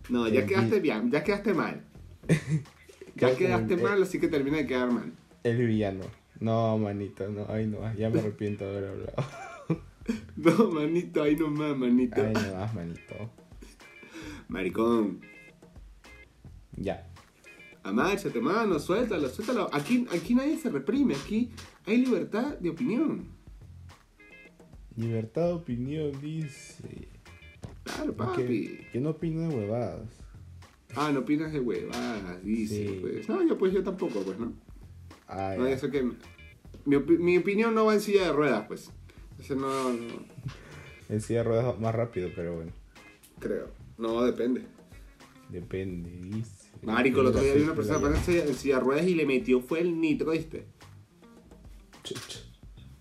No, 0.09 0.27
ya 0.27 0.45
quedaste 0.45 0.79
bien, 0.79 1.11
ya 1.11 1.23
quedaste 1.23 1.53
mal. 1.53 1.83
Ya 3.15 3.35
quedaste 3.35 3.73
el- 3.73 3.81
mal, 3.81 4.01
así 4.01 4.17
que 4.17 4.29
termina 4.29 4.57
de 4.57 4.65
quedar 4.65 4.89
mal. 4.93 5.11
El 5.43 5.57
villano. 5.67 6.05
No, 6.39 6.77
manito, 6.77 7.27
no. 7.27 7.45
Ay, 7.49 7.67
no. 7.67 7.79
Ya 7.95 8.09
me 8.09 8.19
arrepiento 8.19 8.63
de 8.63 8.77
haber 8.77 8.89
hablado. 8.91 9.13
No, 10.37 10.71
manito, 10.71 11.21
ahí 11.21 11.35
nomás, 11.35 11.77
manito. 11.77 12.21
Ay, 12.21 12.33
no 12.33 12.55
más, 12.55 12.73
manito. 12.73 13.29
Maricón, 14.47 15.21
Ya. 16.77 17.05
amáchate, 17.83 18.39
mano, 18.39 18.79
suéltalo, 18.79 19.27
suéltalo. 19.29 19.69
Aquí, 19.73 20.07
aquí 20.15 20.33
nadie 20.33 20.57
se 20.57 20.69
reprime, 20.69 21.13
aquí 21.15 21.51
hay 21.85 21.97
libertad 21.97 22.57
de 22.59 22.69
opinión. 22.69 23.27
Libertad 24.95 25.47
de 25.47 25.53
opinión 25.53 26.11
dice. 26.21 27.07
Claro, 27.83 28.15
papi. 28.15 28.81
que 28.91 28.99
no 28.99 29.11
opina 29.11 29.47
de 29.47 29.55
huevadas. 29.55 30.09
Ah, 30.95 31.11
no 31.13 31.19
opinas 31.21 31.51
de 31.53 31.59
huevadas, 31.59 32.43
dice, 32.43 32.87
Sí. 32.87 32.97
pues. 33.01 33.29
No, 33.29 33.47
yo 33.47 33.57
pues 33.57 33.73
yo 33.73 33.83
tampoco, 33.83 34.21
pues, 34.23 34.37
¿no? 34.39 34.53
Ah, 35.27 35.55
No, 35.57 35.65
sé 35.77 35.89
que 35.91 36.03
mi, 36.85 36.97
mi 36.97 37.37
opinión 37.37 37.73
no 37.75 37.85
va 37.85 37.93
en 37.93 38.01
silla 38.01 38.25
de 38.25 38.33
ruedas, 38.33 38.65
pues. 38.67 38.91
Ese 39.39 39.55
no, 39.55 39.93
no 39.93 39.99
En 41.09 41.21
silla 41.21 41.39
de 41.39 41.43
ruedas 41.45 41.79
más 41.79 41.93
rápido, 41.95 42.29
pero 42.35 42.55
bueno. 42.55 42.71
creo. 43.39 43.67
No, 43.97 44.23
depende. 44.23 44.63
Depende, 45.49 46.09
dice. 46.09 46.69
Marico, 46.83 47.21
el 47.21 47.27
otro 47.27 47.41
día 47.41 47.53
vi 47.55 47.61
una 47.63 47.75
persona 47.75 48.07
en 48.17 48.53
silla 48.55 48.75
de 48.75 48.81
ruedas 48.81 49.07
y 49.07 49.13
le 49.15 49.25
metió 49.25 49.61
fue 49.61 49.81
el 49.81 49.99
nitro, 49.99 50.31
¿viste? 50.31 50.65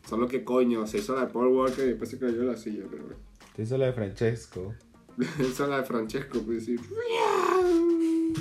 Solo 0.08 0.26
que 0.28 0.42
coño, 0.44 0.86
se 0.86 0.98
hizo 0.98 1.14
la 1.14 1.26
de 1.26 1.32
Paul 1.32 1.48
Walker 1.48 1.84
y 1.84 1.88
después 1.88 2.08
se 2.10 2.18
cayó 2.18 2.42
la 2.44 2.56
silla, 2.56 2.84
pero 2.90 3.04
bueno. 3.04 3.18
Hizo 3.58 3.76
la 3.76 3.86
de 3.86 3.92
Francesco. 3.92 4.74
Esa 5.40 5.64
es 5.64 5.68
la 5.68 5.78
de 5.80 5.84
Francesco, 5.84 6.40
pues 6.40 6.64
sí. 6.64 6.76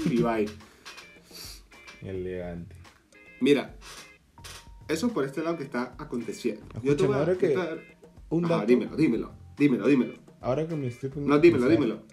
Y 0.05 0.21
bye. 0.21 0.45
Elegante. 2.01 2.75
Mira, 3.41 3.75
eso 4.87 5.09
por 5.09 5.25
este 5.25 5.41
lado 5.43 5.57
que 5.57 5.63
está 5.63 5.95
aconteciendo. 5.97 6.63
Yo 6.83 6.95
te 6.95 7.05
voy 7.05 7.15
a 7.15 7.19
ahora 7.19 7.35
que- 7.37 7.53
contar- 7.53 7.79
Un 8.29 8.45
Ajá, 8.45 8.55
dato. 8.55 8.67
dímelo, 8.67 8.95
dímelo, 8.95 9.31
dímelo, 9.57 9.87
dímelo. 9.87 10.13
Ahora 10.41 10.67
que 10.67 10.75
me 10.75 10.87
estoy 10.87 11.09
poniendo. 11.09 11.35
No, 11.35 11.41
dímelo, 11.41 11.67
pensar, 11.67 11.79
dímelo. 11.81 12.03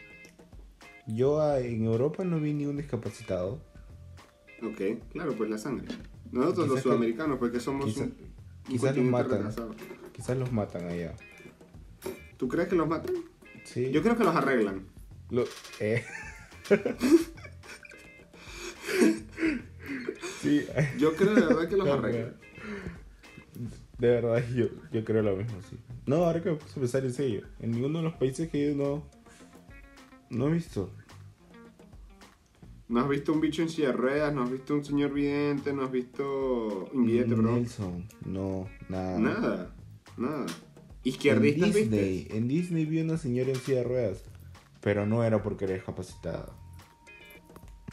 Yo 1.07 1.41
ah, 1.41 1.61
en 1.61 1.85
Europa 1.85 2.25
no 2.25 2.41
vi 2.41 2.55
ni 2.55 2.67
un 2.67 2.77
discapacitado. 2.77 3.61
Ok, 4.63 4.81
claro, 5.13 5.35
pues 5.37 5.51
la 5.51 5.59
sangre. 5.59 5.89
Nosotros 6.33 6.55
Quizás 6.55 6.69
los 6.69 6.77
que- 6.77 6.83
sudamericanos, 6.83 7.39
porque 7.39 7.61
somos 7.61 7.97
un 7.97 8.15
quizás 8.69 8.97
los 8.97 9.05
matan. 9.07 9.31
retrasado. 9.39 9.75
Quizás 10.13 10.37
los 10.37 10.53
matan 10.53 10.87
allá. 10.89 11.15
¿Tú 12.37 12.49
crees 12.49 12.69
que 12.69 12.77
los 12.77 12.89
matan? 12.89 13.15
Sí. 13.65 13.91
Yo 13.91 14.03
creo 14.03 14.17
que 14.17 14.25
los 14.25 14.35
arreglan. 14.37 14.87
Lo- 15.31 15.45
eh. 15.81 16.05
sí. 20.43 20.67
Yo 20.99 21.15
creo 21.15 21.35
de 21.35 21.41
verdad 21.43 21.69
que 21.69 21.77
los 21.77 21.87
No, 21.89 21.93
arreglan. 21.95 22.37
De 23.99 24.09
verdad, 24.09 24.45
yo, 24.55 24.67
yo 24.93 25.05
creo 25.05 25.23
lo 25.23 25.37
mismo, 25.37 25.57
sí. 25.71 25.79
No, 26.07 26.17
ahora 26.25 26.43
que 26.43 26.51
me 26.51 26.57
puse 26.57 26.73
a 26.73 26.81
pensar 26.81 27.05
en 27.05 27.13
serio. 27.15 27.47
En 27.61 27.71
ninguno 27.71 27.99
de 27.99 28.05
los 28.05 28.15
países 28.15 28.51
que 28.51 28.59
ido 28.59 28.75
no. 28.77 29.07
No 30.31 30.49
he 30.49 30.53
visto. 30.53 30.93
¿No 32.95 33.01
has 33.01 33.09
visto 33.09 33.33
un 33.33 33.41
bicho 33.41 33.61
en 33.61 33.69
silla 33.69 33.89
de 33.89 33.95
ruedas? 33.95 34.33
¿No 34.33 34.45
has 34.45 34.53
visto 34.53 34.73
un 34.73 34.85
señor 34.85 35.13
vidente? 35.13 35.73
¿No 35.73 35.83
has 35.83 35.91
visto 35.91 36.89
invidente, 36.93 37.35
bro? 37.35 37.51
Nelson, 37.57 38.07
no, 38.25 38.69
nada. 38.89 39.19
Nada, 39.19 39.75
nada. 40.17 40.47
En 40.47 40.47
¿Izquierdistas 41.03 41.75
Disney, 41.75 42.19
viste? 42.19 42.37
en 42.37 42.47
Disney 42.47 42.85
vi 42.85 43.01
una 43.01 43.17
señora 43.19 43.51
en 43.51 43.57
silla 43.57 43.79
de 43.79 43.83
ruedas. 43.85 44.23
Pero 44.81 45.07
no 45.07 45.25
era 45.25 45.43
porque 45.43 45.65
era 45.65 45.75
discapacitada. 45.75 46.55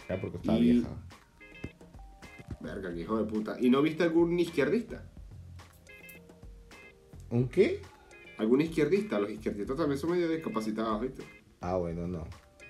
Era 0.07 0.21
porque 0.21 0.37
estaba 0.37 0.59
Y- 0.59 0.61
vieja. 0.73 0.89
Verga, 2.59 2.93
que 2.93 3.01
hijo 3.01 3.17
de 3.17 3.23
puta. 3.25 3.57
¿Y 3.59 3.71
no 3.71 3.81
viste 3.81 4.03
algún 4.03 4.39
izquierdista? 4.39 5.03
¿Un 7.31 7.47
qué? 7.49 7.81
¿Algún 8.37 8.61
izquierdista? 8.61 9.19
Los 9.19 9.31
izquierdistas 9.31 9.77
también 9.77 9.97
son 9.97 10.11
medio 10.11 10.29
discapacitados, 10.29 11.01
¿viste? 11.01 11.23
Ah, 11.59 11.77
bueno, 11.77 12.07
no. 12.07 12.27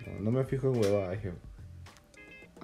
No, 0.08 0.20
no 0.22 0.32
me 0.32 0.46
fijo 0.46 0.72
en 0.74 0.80
huevadas, 0.80 1.22
yo. 1.22 1.32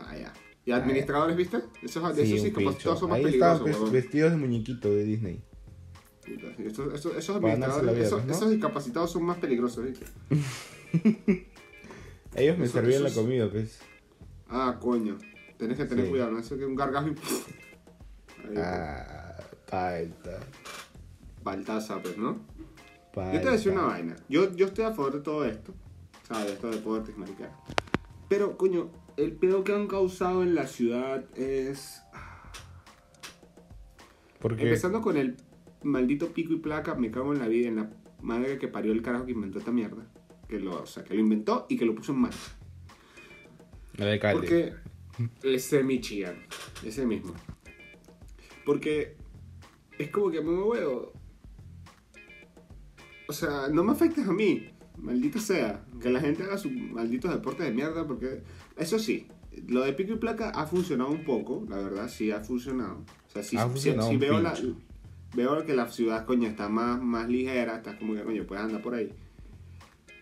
Ah. 0.10 0.34
¿Y 0.66 0.72
administradores, 0.72 1.38
viste? 1.38 1.60
Esos, 1.82 2.16
de 2.16 2.26
Sí, 2.26 2.36
esos 2.36 3.00
son 3.00 3.10
más 3.10 3.18
Ahí 3.20 3.24
peligrosos, 3.24 3.68
estaban 3.68 3.80
pues, 3.80 3.92
vestidos 3.92 4.32
de 4.32 4.38
muñequito 4.38 4.90
de 4.90 5.04
Disney. 5.06 5.42
Puta, 6.26 6.48
Esos, 6.62 7.16
esos, 7.16 7.36
administradores, 7.38 7.96
vida, 7.96 8.06
esos, 8.06 8.20
pues, 8.20 8.26
¿no? 8.28 8.34
esos 8.34 8.50
discapacitados 8.52 9.12
son 9.12 9.24
más 9.24 9.38
peligrosos, 9.38 9.86
¿viste? 9.86 10.06
Ellos 12.36 12.58
me 12.58 12.68
servían 12.68 13.04
la 13.04 13.12
comida, 13.12 13.50
pues. 13.50 13.80
Ah, 14.50 14.78
coño. 14.80 15.18
Tenés 15.58 15.78
que 15.78 15.86
tener 15.86 16.06
Sí. 16.06 16.12
cuidado, 16.12 16.32
¿no? 16.32 16.40
Eso 16.40 16.58
que 16.58 16.66
un 16.66 16.76
gargajo 16.76 17.08
y... 17.08 17.12
Ahí, 17.12 18.56
Ah, 18.58 19.38
palta. 19.70 20.40
Baltaza, 21.44 22.02
pues, 22.02 22.18
¿no? 22.18 22.40
palta. 23.14 23.34
Yo 23.34 23.40
te 23.40 23.46
voy 23.46 23.54
a 23.54 23.58
decir 23.58 23.72
una 23.72 23.84
vaina. 23.84 24.16
Yo, 24.30 24.54
yo 24.54 24.68
estoy 24.68 24.84
a 24.86 24.92
favor 24.94 25.14
de 25.14 25.20
todo 25.22 25.46
esto. 25.46 25.74
¿Sabes? 26.28 26.48
De 26.48 26.54
estos 26.54 26.76
deportes, 26.76 27.18
marica. 27.18 27.50
Pero, 28.28 28.58
coño, 28.58 28.90
el 29.18 29.34
pedo 29.34 29.64
que 29.64 29.74
han 29.74 29.88
causado 29.88 30.44
en 30.44 30.56
la 30.56 30.68
ciudad 30.68 31.26
es... 31.36 32.02
Porque 34.40 34.64
Empezando 34.64 35.02
con 35.02 35.18
el 35.18 35.36
maldito 35.84 36.32
pico 36.32 36.54
y 36.54 36.58
placa, 36.58 36.94
me 36.96 37.10
cago 37.10 37.34
en 37.34 37.40
la 37.40 37.48
vida, 37.48 37.68
en 37.68 37.76
la 37.78 37.90
madre 38.22 38.60
que 38.60 38.68
parió 38.68 38.92
el 38.92 39.02
carajo 39.02 39.26
que 39.26 39.32
inventó 39.32 39.58
esta 39.58 39.72
mierda. 39.72 40.08
Que 40.48 40.60
lo, 40.60 40.84
o 40.84 40.86
sea, 40.86 41.04
que 41.04 41.16
lo 41.16 41.20
inventó 41.20 41.66
y 41.68 41.78
que 41.78 41.86
lo 41.86 41.96
puso 41.96 42.14
en 42.14 42.20
marcha. 42.20 42.56
el 43.98 44.08
alcalde. 44.08 44.40
Porque 44.40 44.74
ese 45.44 45.84
Michigan, 45.84 46.36
ese 46.86 47.06
mismo. 47.06 47.34
Porque 48.64 49.18
es 49.98 50.12
como 50.12 50.30
que 50.30 50.42
me 50.42 50.54
huevo. 50.62 51.14
O 53.28 53.34
sea, 53.34 53.68
no 53.70 53.84
me 53.84 53.92
afectes 53.92 54.28
a 54.28 54.32
mí, 54.32 54.70
maldito 54.98 55.40
sea. 55.40 55.84
Que 56.00 56.10
la 56.10 56.22
gente 56.22 56.44
haga 56.44 56.58
sus 56.58 56.72
malditos 56.72 57.32
deportes 57.32 57.66
de 57.66 57.74
mierda, 57.74 58.06
porque 58.08 58.44
eso 58.78 59.00
sí, 59.00 59.28
lo 59.68 59.82
de 59.82 59.94
pico 59.94 60.14
y 60.14 60.18
placa 60.18 60.50
ha 60.52 60.66
funcionado 60.68 61.10
un 61.10 61.24
poco, 61.24 61.66
la 61.70 61.78
verdad, 61.78 62.08
sí 62.10 62.32
ha 62.32 62.42
funcionado. 62.42 63.04
O 63.28 63.32
sea, 63.32 63.44
sí, 63.44 63.58
Ha 63.58 63.64
sí- 63.64 63.70
funcionado 63.70 64.10
sí 64.10 64.16
un 64.16 64.20
veo, 64.22 64.40
la, 64.42 64.54
veo 65.36 65.66
que 65.66 65.76
la 65.76 65.88
ciudad, 65.90 66.26
coño, 66.26 66.48
está 66.48 66.70
más, 66.70 67.02
más 67.02 67.28
ligera, 67.30 67.78
está 67.78 67.98
como 67.98 68.14
que, 68.14 68.24
coño, 68.24 68.46
puedes 68.46 68.64
andar 68.64 68.82
por 68.82 68.96
ahí. 68.96 69.12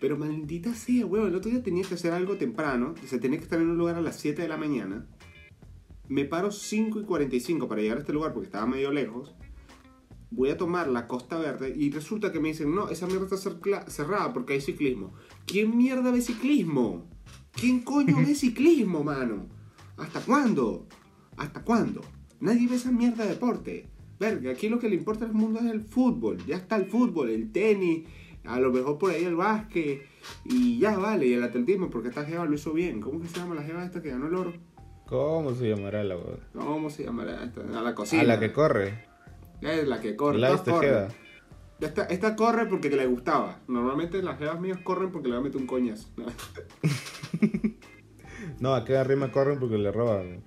Pero 0.00 0.16
maldita 0.18 0.74
sea, 0.74 1.06
weón, 1.06 1.28
el 1.28 1.34
otro 1.34 1.50
día 1.50 1.62
tenía 1.62 1.82
que 1.84 1.94
hacer 1.94 2.12
algo 2.12 2.36
temprano, 2.36 2.94
se 3.06 3.18
tenía 3.18 3.38
que 3.38 3.44
estar 3.44 3.60
en 3.60 3.70
un 3.70 3.78
lugar 3.78 3.96
a 3.96 4.00
las 4.02 4.16
7 4.16 4.42
de 4.42 4.48
la 4.48 4.56
mañana. 4.58 5.06
Me 6.08 6.24
paro 6.24 6.50
5 6.50 7.00
y 7.00 7.04
45 7.04 7.66
para 7.66 7.80
llegar 7.80 7.96
a 7.96 8.00
este 8.00 8.12
lugar 8.12 8.32
porque 8.32 8.46
estaba 8.46 8.66
medio 8.66 8.92
lejos. 8.92 9.34
voy 10.30 10.50
a 10.50 10.56
tomar 10.56 10.88
la 10.88 11.06
Costa 11.06 11.38
Verde 11.38 11.72
y 11.74 11.90
resulta 11.90 12.30
que 12.32 12.40
me 12.40 12.48
dicen, 12.48 12.74
no, 12.74 12.88
esa 12.90 13.06
mierda 13.06 13.24
está 13.24 13.36
cercla- 13.36 13.86
cerrada 13.88 14.32
porque 14.32 14.52
hay 14.54 14.60
ciclismo. 14.60 15.14
¿Quién 15.46 15.76
mierda 15.76 16.10
ve 16.10 16.20
ciclismo? 16.20 17.08
¿Quién 17.58 17.80
coño 17.80 18.16
ve 18.18 18.34
ciclismo, 18.34 19.02
mano? 19.02 19.46
¿Hasta 19.96 20.20
cuándo? 20.20 20.86
¿Hasta 21.38 21.62
cuándo? 21.62 22.02
Nadie 22.38 22.68
ve 22.68 22.76
esa 22.76 22.92
mierda 22.92 23.24
de 23.24 23.30
deporte. 23.30 23.88
Verga, 24.20 24.50
aquí 24.50 24.68
lo 24.68 24.78
que 24.78 24.90
le 24.90 24.96
importa 24.96 25.24
al 25.24 25.32
mundo 25.32 25.60
es 25.60 25.66
el 25.66 25.80
fútbol. 25.80 26.36
Ya 26.46 26.56
está 26.56 26.76
el 26.76 26.84
fútbol, 26.84 27.30
el 27.30 27.52
tenis, 27.52 28.06
a 28.44 28.60
lo 28.60 28.70
mejor 28.70 28.98
por 28.98 29.10
ahí 29.10 29.24
el 29.24 29.36
básquet. 29.36 30.06
Y 30.44 30.78
ya 30.78 30.98
vale, 30.98 31.26
y 31.26 31.32
el 31.32 31.42
atletismo, 31.42 31.88
porque 31.88 32.08
esta 32.08 32.26
jeva 32.26 32.44
lo 32.44 32.54
hizo 32.54 32.74
bien. 32.74 33.00
¿Cómo 33.00 33.20
que 33.22 33.28
se 33.28 33.38
llama 33.38 33.54
la 33.54 33.62
jeva 33.62 33.84
esta 33.84 34.02
que 34.02 34.10
ganó 34.10 34.26
el 34.26 34.34
oro? 34.34 34.52
¿Cómo 35.06 35.54
se 35.54 35.70
llamará 35.70 36.04
la 36.04 36.16
weón? 36.16 36.40
¿Cómo 36.52 36.90
se 36.90 37.04
llamará 37.04 37.42
esta? 37.42 37.62
A 37.62 37.82
la 37.82 37.94
cocina. 37.94 38.22
A 38.22 38.26
la 38.26 38.38
que 38.38 38.52
corre. 38.52 39.06
Es 39.62 39.88
la 39.88 40.00
que 40.00 40.14
corre. 40.14 40.38
Gladys 40.38 40.62
todas 40.62 40.80
corren. 40.80 41.25
Esta, 41.80 42.04
esta 42.04 42.36
corre 42.36 42.66
porque 42.66 42.88
le 42.88 43.06
gustaba. 43.06 43.60
Normalmente 43.68 44.22
las 44.22 44.38
jevas 44.38 44.60
mías 44.60 44.78
corren 44.82 45.12
porque 45.12 45.28
le 45.28 45.34
va 45.34 45.40
a 45.40 45.44
meter 45.44 45.60
un 45.60 45.66
coñazo. 45.66 46.08
No, 48.60 48.74
acá 48.74 49.00
arriba 49.00 49.30
corren 49.30 49.58
porque 49.58 49.76
le 49.76 49.92
roban. 49.92 50.42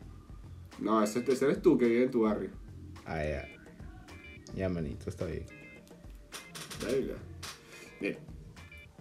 No, 0.79 1.03
ese, 1.03 1.19
ese 1.27 1.45
eres 1.45 1.61
tú 1.61 1.77
que 1.77 1.85
vive 1.85 2.03
en 2.03 2.11
tu 2.11 2.21
barrio. 2.21 2.49
Ah, 3.05 3.23
ya. 3.23 3.47
Ya, 4.55 4.69
manito, 4.69 5.09
está 5.09 5.25
bien. 5.25 5.45
Verga. 6.83 7.15
Mira. 7.99 8.17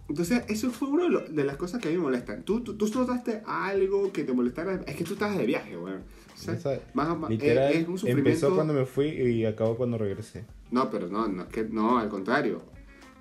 Entonces, 0.08 0.42
eso 0.48 0.70
fue 0.70 0.88
una 0.88 1.20
de, 1.20 1.44
las 1.44 1.56
cosas 1.56 1.80
que 1.80 1.88
a 1.88 1.90
mí 1.90 1.96
me 1.96 2.02
molestan. 2.04 2.42
¿Tú, 2.42 2.62
tú, 2.62 2.76
tú 2.76 2.86
notaste 2.98 3.42
algo 3.46 4.12
que 4.12 4.24
te 4.24 4.32
molestara? 4.32 4.82
Es 4.86 4.96
que 4.96 5.04
tú 5.04 5.14
estabas 5.14 5.38
de 5.38 5.46
viaje, 5.46 5.76
weón. 5.76 6.02
O 6.34 6.36
sea, 6.36 6.54
Esa- 6.54 6.80
más- 6.94 7.16
más- 7.16 7.30
Literal, 7.30 7.72
es, 7.72 7.78
es 7.80 7.88
un 7.88 7.98
sufrimiento. 7.98 8.30
empezó 8.30 8.54
cuando 8.54 8.74
me 8.74 8.84
fui 8.84 9.08
y 9.08 9.44
acabó 9.44 9.76
cuando 9.76 9.96
regresé. 9.98 10.44
No, 10.70 10.90
pero 10.90 11.08
no, 11.08 11.26
no, 11.28 11.42
es 11.42 11.48
que, 11.48 11.64
no, 11.64 11.98
al 11.98 12.08
contrario. 12.08 12.62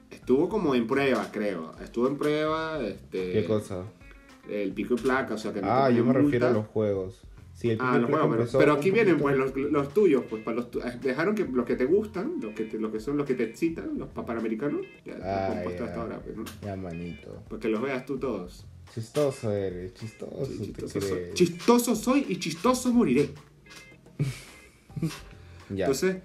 Estuvo 0.10 0.48
como 0.50 0.74
en 0.76 0.88
prueba, 0.88 1.30
creo. 1.32 1.74
Estuvo 1.84 2.08
en 2.08 2.18
prueba, 2.18 2.80
este... 2.86 3.34
¿Qué 3.34 3.46
cosa? 3.46 3.84
El 4.50 4.72
pico 4.74 4.94
y 4.94 4.98
placa, 4.98 5.34
o 5.34 5.38
sea 5.38 5.52
que 5.54 5.62
no 5.62 5.68
Ah, 5.70 5.90
yo 5.90 6.06
me 6.06 6.14
refiero 6.14 6.48
a 6.48 6.52
los 6.52 6.68
juegos. 6.68 7.22
Sí, 7.54 7.72
el 7.72 7.78
Ah, 7.82 7.94
Pico 7.94 8.02
los 8.02 8.10
y 8.10 8.14
Placa 8.14 8.28
juegos, 8.28 8.48
pero, 8.52 8.60
pero 8.60 8.74
aquí 8.74 8.92
vienen 8.92 9.18
pues 9.18 9.36
los, 9.36 9.56
los 9.56 9.94
tuyos, 9.94 10.24
pues 10.30 10.44
para 10.44 10.58
los 10.58 10.70
tu- 10.72 10.80
eh, 10.80 11.00
dejaron 11.02 11.34
que 11.36 11.44
los 11.44 11.66
que 11.66 11.76
te 11.76 11.86
gustan, 11.86 12.36
los 12.40 12.54
que 12.54 12.66
te- 12.66 12.78
los 12.80 12.92
que 12.92 13.00
son 13.00 13.18
los 13.18 13.26
que 13.26 13.34
te 13.34 13.44
excitan, 13.46 13.98
los 13.98 14.08
pa- 14.10 14.26
panamericanos, 14.26 14.82
ya 15.04 15.18
Ah, 15.24 15.48
los 15.56 15.64
puesto 15.64 15.84
hasta 15.86 16.02
ahora, 16.02 16.20
pues, 16.22 16.38
¿no? 16.38 16.46
Ya, 16.62 16.76
manito. 16.76 17.42
Para 17.50 17.60
que 17.60 17.68
los 17.68 17.82
veas 17.82 18.06
tú 18.06 18.18
todos. 18.20 18.64
Chistoso 18.94 19.52
eres, 19.52 19.94
chistoso, 19.96 20.46
Sí, 20.46 20.58
te 20.72 20.84
chistoso, 20.86 21.02
soy. 21.02 21.34
Chistoso 21.34 21.96
soy 21.96 22.26
y 22.30 22.40
chistoso 22.40 22.94
moriré. 22.94 23.30
Ya, 25.70 25.86
Entonces, 25.86 26.18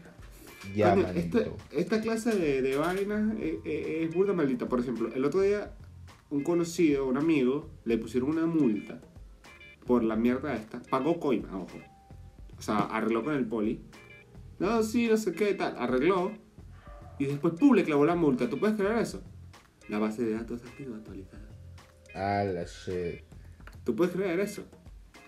ya, 0.75 0.95
manito. 0.95 1.39
esta, 1.41 1.51
esta 1.73 2.01
clase 2.01 2.37
de, 2.37 2.63
de 2.63 2.77
vainas 2.77 3.35
eh, 3.39 3.61
eh, 3.65 4.05
es 4.09 4.15
burda 4.15 4.33
maldita. 4.33 4.69
Por 4.69 4.81
ejemplo, 4.81 5.11
el 5.15 5.25
otro 5.25 5.41
día 5.41 5.73
un 6.31 6.43
conocido, 6.43 7.07
un 7.07 7.17
amigo, 7.17 7.69
le 7.85 7.99
pusieron 7.99 8.31
una 8.31 8.47
multa 8.47 9.01
por 9.87 10.03
la 10.05 10.17
mierda 10.17 10.55
esta. 10.55 10.81
Pagó 10.83 11.19
coima, 11.21 11.57
ojo. 11.57 11.79
O 12.59 12.63
sea, 12.63 12.79
arregló 12.79 13.25
con 13.25 13.35
el 13.35 13.45
poli. 13.47 13.81
No, 14.59 14.83
sí, 14.83 15.09
no 15.09 15.17
sé 15.17 15.33
qué, 15.33 15.55
tal. 15.55 15.75
Arregló. 15.79 16.33
Y 17.19 17.27
después, 17.27 17.55
pum, 17.55 17.75
le 17.75 17.85
clavó 17.85 18.05
la 18.07 18.15
multa. 18.15 18.49
¿Tú 18.49 18.59
puedes 18.59 18.77
creer 18.77 18.99
eso? 18.99 19.23
La 19.89 19.99
base 19.99 20.23
de 20.25 20.33
datos 20.35 20.63
ha 20.63 20.77
sido 20.77 20.95
actualizada. 20.95 21.49
Ah, 22.15 22.45
la 22.45 22.65
shit. 22.65 23.23
¿Tú 23.85 23.97
puedes 23.97 24.15
creer 24.15 24.39
eso? 24.41 24.63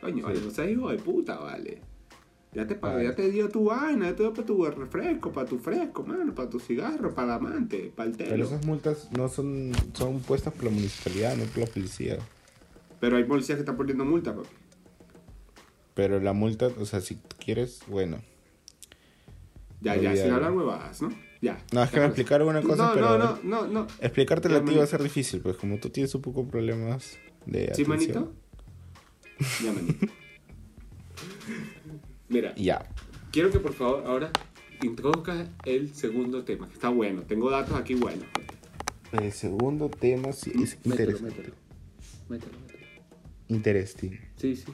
Coño, 0.00 0.16
Sí. 0.18 0.22
vale, 0.22 0.40
no 0.40 0.50
seas 0.50 0.70
hijo 0.70 0.90
de 0.90 0.98
puta, 0.98 1.38
vale. 1.38 1.82
Ya 2.54 2.66
te 2.66 2.76
pagó, 2.76 3.00
ya 3.00 3.14
te 3.16 3.30
dio 3.30 3.49
tu 3.49 3.64
vaina, 3.64 4.11
ya 4.11 4.16
te 4.16 4.23
dio 4.23 4.32
para 4.32 4.46
tu 4.46 4.64
refresco, 4.64 5.32
para 5.32 5.49
tu 5.49 5.58
fresco, 5.58 6.04
mano, 6.04 6.34
para 6.34 6.49
tu 6.49 6.61
cigarro, 6.61 7.12
para 7.12 7.26
el 7.26 7.32
amante, 7.46 7.92
para 7.94 8.11
el 8.11 8.16
Pero 8.16 8.30
telo. 8.30 8.44
esas 8.44 8.64
multas 8.64 9.08
no 9.16 9.28
son, 9.28 9.73
son 9.94 10.20
puestas 10.20 10.52
por 10.54 10.64
la 10.64 10.70
municipalidad, 10.70 11.37
no 11.37 11.44
por 11.46 11.58
la 11.58 11.66
policía. 11.66 12.18
Pero 13.00 13.16
hay 13.16 13.25
policías 13.25 13.56
que 13.56 13.61
están 13.62 13.76
poniendo 13.76 14.04
multa, 14.04 14.34
papi. 14.36 14.49
Pero 15.95 16.21
la 16.21 16.32
multa, 16.32 16.69
o 16.78 16.84
sea, 16.86 17.00
si 17.00 17.19
quieres, 17.45 17.80
bueno. 17.88 18.19
Ya, 19.80 19.97
ya, 19.97 20.14
sin 20.17 20.30
hablar 20.30 20.52
huevadas, 20.52 21.02
¿no? 21.02 21.10
Ya. 21.43 21.58
No, 21.73 21.82
es 21.82 21.90
que 21.90 21.99
me 22.00 22.06
explicaron 22.06 22.49
una 22.49 22.62
cosa, 22.62 22.86
no, 22.86 22.95
pero 22.95 23.19
No, 23.19 23.19
no, 23.19 23.38
no, 23.43 23.67
no. 23.67 23.86
explicártela 24.00 24.58
a 24.58 24.64
ti 24.64 24.75
va 24.76 24.84
a 24.84 24.86
ser 24.86 25.02
difícil, 25.02 25.40
pues 25.40 25.56
como 25.56 25.78
tú 25.78 25.90
tienes 25.90 26.14
un 26.14 26.23
poco 26.23 26.47
problemas 26.49 27.19
de 27.47 27.75
¿Sí, 27.75 27.84
manito? 27.84 28.32
Ya, 29.62 29.73
manito. 29.73 30.06
Mira, 32.28 32.54
Ya. 32.56 32.87
quiero 33.30 33.50
que 33.50 33.58
por 33.60 33.73
favor 33.75 34.04
ahora 34.06 34.30
introduzcas 34.82 35.49
el 35.65 35.95
segundo 35.95 36.45
tema, 36.45 36.67
que 36.69 36.75
está 36.75 36.89
bueno. 36.89 37.23
Tengo 37.23 37.50
datos 37.50 37.76
aquí 37.76 37.95
buenos. 37.95 38.25
El 39.13 39.32
segundo 39.32 39.89
tema 39.89 40.32
sí 40.32 40.50
es 40.63 40.76
Mételo, 40.84 41.13
interesante. 41.13 41.37
mételo. 41.39 41.54
Mételo, 42.28 42.52
mételo. 42.60 42.84
Interesting. 43.49 44.10
Sí, 44.37 44.56
sí. 44.56 44.65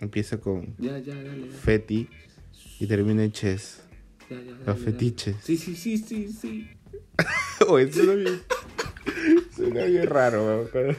Empieza 0.00 0.38
con 0.38 0.76
Ya, 0.78 0.98
ya, 0.98 1.14
dale. 1.14 1.28
dale. 1.30 1.50
feti 1.50 2.08
y 2.80 2.86
termina 2.86 3.24
en 3.24 3.32
chess. 3.32 3.80
Ya, 4.28 4.36
ya, 4.40 4.52
dale, 4.52 4.64
Los 4.66 4.78
fetiches. 4.78 5.36
Sí, 5.42 5.56
sí, 5.56 5.74
sí, 5.74 5.98
sí, 5.98 6.28
sí. 6.32 6.68
Oh, 7.66 7.78
eso 7.78 8.04
suena 8.04 8.14
bien. 8.14 8.40
suena 9.56 9.84
bien 9.84 10.06
raro, 10.06 10.68
weón, 10.68 10.68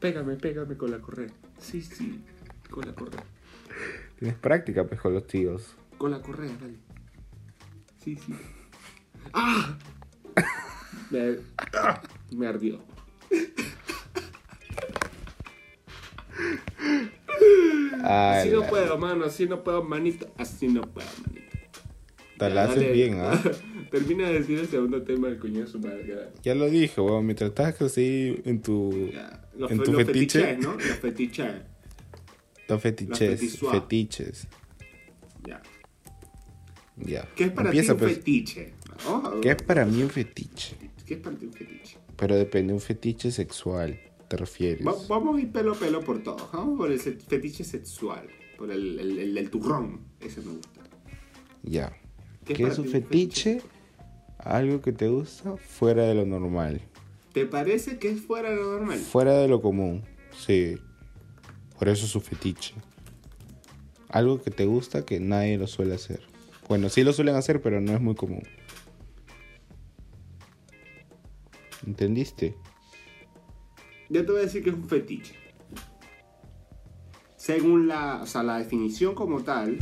Pégame, 0.00 0.36
pégame 0.36 0.76
con 0.76 0.90
la 0.90 0.98
correa. 1.00 1.28
Sí, 1.58 1.82
sí, 1.82 2.20
con 2.70 2.86
la 2.86 2.94
correa. 2.94 3.24
Tienes 4.18 4.36
práctica, 4.38 4.84
pues, 4.86 5.00
con 5.00 5.14
los 5.14 5.26
tíos. 5.26 5.74
Con 5.98 6.10
la 6.10 6.20
correa, 6.20 6.50
dale. 6.60 6.76
Sí, 8.02 8.16
sí. 8.16 8.34
¡Ah! 9.32 9.76
Me, 11.10 11.36
me 12.32 12.46
ardió. 12.46 12.80
Así 18.02 18.50
no 18.50 18.60
la- 18.60 18.68
puedo, 18.68 18.98
mano. 18.98 19.24
Así 19.24 19.46
no 19.46 19.62
puedo, 19.64 19.82
manito. 19.82 20.26
Así 20.36 20.68
no 20.68 20.82
puedo, 20.82 21.08
manito. 21.26 21.46
Te 22.38 22.48
Ya, 22.48 22.48
la 22.50 22.64
haces 22.64 22.76
dale. 22.76 22.92
bien, 22.92 23.18
¿ah? 23.20 23.40
Termina 23.90 24.28
de 24.28 24.40
decir 24.40 24.58
el 24.58 24.66
segundo 24.66 25.02
tema 25.02 25.28
del 25.28 25.38
coño 25.38 25.60
de 25.60 25.66
su 25.66 25.78
madre. 25.78 26.06
ya. 26.06 26.40
Ya 26.42 26.54
lo 26.54 26.66
dije, 26.68 27.00
weón. 27.00 27.24
Mientras 27.24 27.48
estás 27.50 27.80
así 27.82 28.40
en 28.44 28.60
tu. 28.60 29.10
Ya. 29.12 29.42
Los, 29.56 29.70
en 29.70 29.78
tu 29.82 29.92
los 29.92 30.04
fetiche. 30.04 30.40
fetiches, 30.40 30.64
¿no? 30.66 30.72
Los 30.74 30.82
fetiches. 30.98 31.52
Los 32.68 32.82
fetiches. 32.82 33.58
Fetiches. 33.70 34.48
Ya. 35.46 35.62
Ya. 36.96 37.28
¿Qué 37.36 37.44
es 37.44 37.50
para 37.52 37.68
Empieza, 37.68 37.92
ti 37.92 37.92
un 37.92 37.98
pues. 38.08 38.18
fetiche? 38.18 38.72
Ojo. 39.08 39.40
¿Qué 39.40 39.50
es 39.50 39.62
para 39.62 39.84
mí 39.84 40.02
un 40.02 40.10
fetiche? 40.10 40.76
¿Qué 41.06 41.14
es 41.14 41.20
para 41.20 41.36
ti 41.36 41.46
un 41.46 41.52
fetiche? 41.52 41.98
Pero 42.16 42.34
depende, 42.36 42.72
un 42.72 42.80
fetiche 42.80 43.30
sexual, 43.30 44.00
¿te 44.28 44.36
refieres? 44.36 44.84
Va- 44.86 44.94
vamos 45.08 45.36
a 45.36 45.40
ir 45.40 45.52
pelo 45.52 45.72
a 45.72 45.74
pelo 45.76 46.00
por 46.00 46.22
todo. 46.22 46.48
Vamos 46.52 46.78
por 46.78 46.90
el 46.90 46.98
fetiche 46.98 47.62
sexual. 47.64 48.26
Por 48.56 48.70
el, 48.70 48.98
el, 48.98 49.18
el 49.18 49.34
del 49.34 49.50
turrón. 49.50 50.00
Ese 50.20 50.40
me 50.40 50.52
gusta. 50.54 50.80
Ya. 51.62 51.92
¿Qué 52.46 52.54
¿Qué, 52.54 52.62
es 52.64 52.72
es 52.72 52.78
un 52.78 52.84
ti 52.84 52.88
un 52.88 53.02
fetiche? 53.02 53.60
Algo 54.38 54.80
que 54.80 54.92
te 54.92 55.08
gusta 55.08 55.56
fuera 55.56 56.04
de 56.04 56.14
lo 56.14 56.24
normal. 56.24 56.80
¿Te 57.34 57.44
parece 57.44 57.98
que 57.98 58.08
es 58.10 58.20
fuera 58.20 58.48
de 58.50 58.56
lo 58.56 58.72
normal? 58.72 58.98
Fuera 58.98 59.34
de 59.38 59.48
lo 59.48 59.60
común, 59.60 60.02
sí. 60.38 60.76
Por 61.78 61.88
eso 61.88 62.06
es 62.06 62.14
un 62.14 62.22
fetiche. 62.22 62.74
Algo 64.08 64.40
que 64.42 64.50
te 64.50 64.64
gusta 64.64 65.04
que 65.04 65.20
nadie 65.20 65.58
lo 65.58 65.66
suele 65.66 65.94
hacer. 65.94 66.20
Bueno, 66.68 66.88
sí 66.88 67.04
lo 67.04 67.12
suelen 67.12 67.36
hacer, 67.36 67.60
pero 67.60 67.80
no 67.80 67.92
es 67.92 68.00
muy 68.00 68.14
común. 68.14 68.42
¿Entendiste? 71.86 72.56
Yo 74.08 74.24
te 74.24 74.32
voy 74.32 74.40
a 74.40 74.44
decir 74.44 74.62
que 74.62 74.70
es 74.70 74.76
un 74.76 74.88
fetiche. 74.88 75.34
Según 77.36 77.86
la, 77.86 78.22
o 78.22 78.26
sea, 78.26 78.42
la 78.42 78.58
definición 78.58 79.14
como 79.14 79.42
tal, 79.42 79.78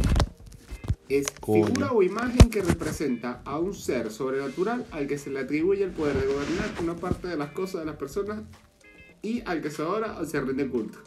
es 1.09 1.31
Coño. 1.41 1.67
figura 1.67 1.93
o 1.93 2.03
imagen 2.03 2.51
que 2.51 2.63
representa 2.63 3.43
a 3.45 3.59
un 3.59 3.75
ser 3.75 4.11
sobrenatural 4.11 4.87
al 4.91 5.07
que 5.07 5.19
se 5.19 5.31
le 5.31 5.41
atribuye 5.41 5.85
el 5.85 5.91
poder 5.91 6.17
de 6.19 6.27
gobernar 6.27 6.71
una 6.83 6.97
parte 6.97 7.29
de 7.29 7.37
las 7.37 7.51
cosas 7.53 7.81
de 7.81 7.87
las 7.87 7.97
personas 7.97 8.43
y 9.23 9.43
al 9.47 9.63
que 9.63 9.71
se 9.71 9.83
adora 9.83 10.19
o 10.19 10.25
se 10.25 10.41
rinde 10.41 10.69
culto. 10.69 10.99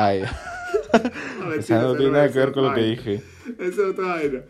Ay, 0.00 0.22
No, 1.70 1.96
tiene 1.96 2.12
nada 2.12 2.30
que 2.30 2.38
ver 2.38 2.48
es 2.48 2.54
con 2.54 2.64
lo 2.64 2.74
que 2.74 2.82
dije. 2.82 3.22
Esa 3.58 3.66
es 3.66 3.78
otra 3.80 4.06
vaina. 4.06 4.42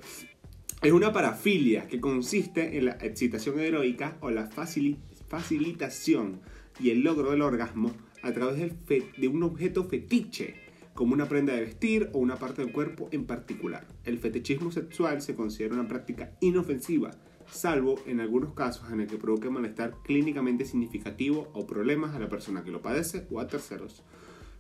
Es 0.83 0.93
una 0.93 1.11
parafilia 1.11 1.89
que 1.89 2.01
consiste 2.01 2.77
en 2.77 2.85
la 2.85 2.93
excitación 3.01 3.59
heroica 3.59 4.19
o 4.21 4.31
la 4.31 4.51
facili- 4.51 4.99
facilitación 5.29 6.41
y 6.79 6.91
el 6.91 7.01
logro 7.01 7.31
del 7.31 7.41
orgasmo 7.43 7.93
a 8.23 8.33
través 8.33 8.59
del 8.59 8.75
de 9.17 9.29
un 9.29 9.43
objeto 9.43 9.85
fetiche, 9.85 10.55
como 10.95 11.15
una 11.15 11.29
prenda 11.29 11.55
de 11.55 11.63
vestir 11.63 12.11
o 12.13 12.19
una 12.19 12.37
parte 12.37 12.63
del 12.63 12.71
cuerpo 12.73 13.09
en 13.11 13.25
particular. 13.25 13.87
El 14.05 14.19
fetichismo 14.19 14.71
sexual 14.71 15.23
se 15.23 15.35
considera 15.35 15.75
una 15.75 15.89
práctica 15.89 16.33
inofensiva, 16.41 17.13
salvo 17.51 17.99
en 18.07 18.21
algunos 18.21 18.53
casos 18.53 18.93
en 18.93 19.01
el 19.01 19.07
que 19.07 19.17
provoque 19.17 19.49
malestar 19.49 19.95
clínicamente 20.05 20.67
significativo 20.67 21.49
o 21.55 21.67
problemas 21.67 22.15
a 22.15 22.19
la 22.19 22.29
persona 22.29 22.63
que 22.63 22.71
lo 22.71 22.83
padece 22.83 23.27
o 23.31 23.41
a 23.41 23.47
terceros, 23.49 24.03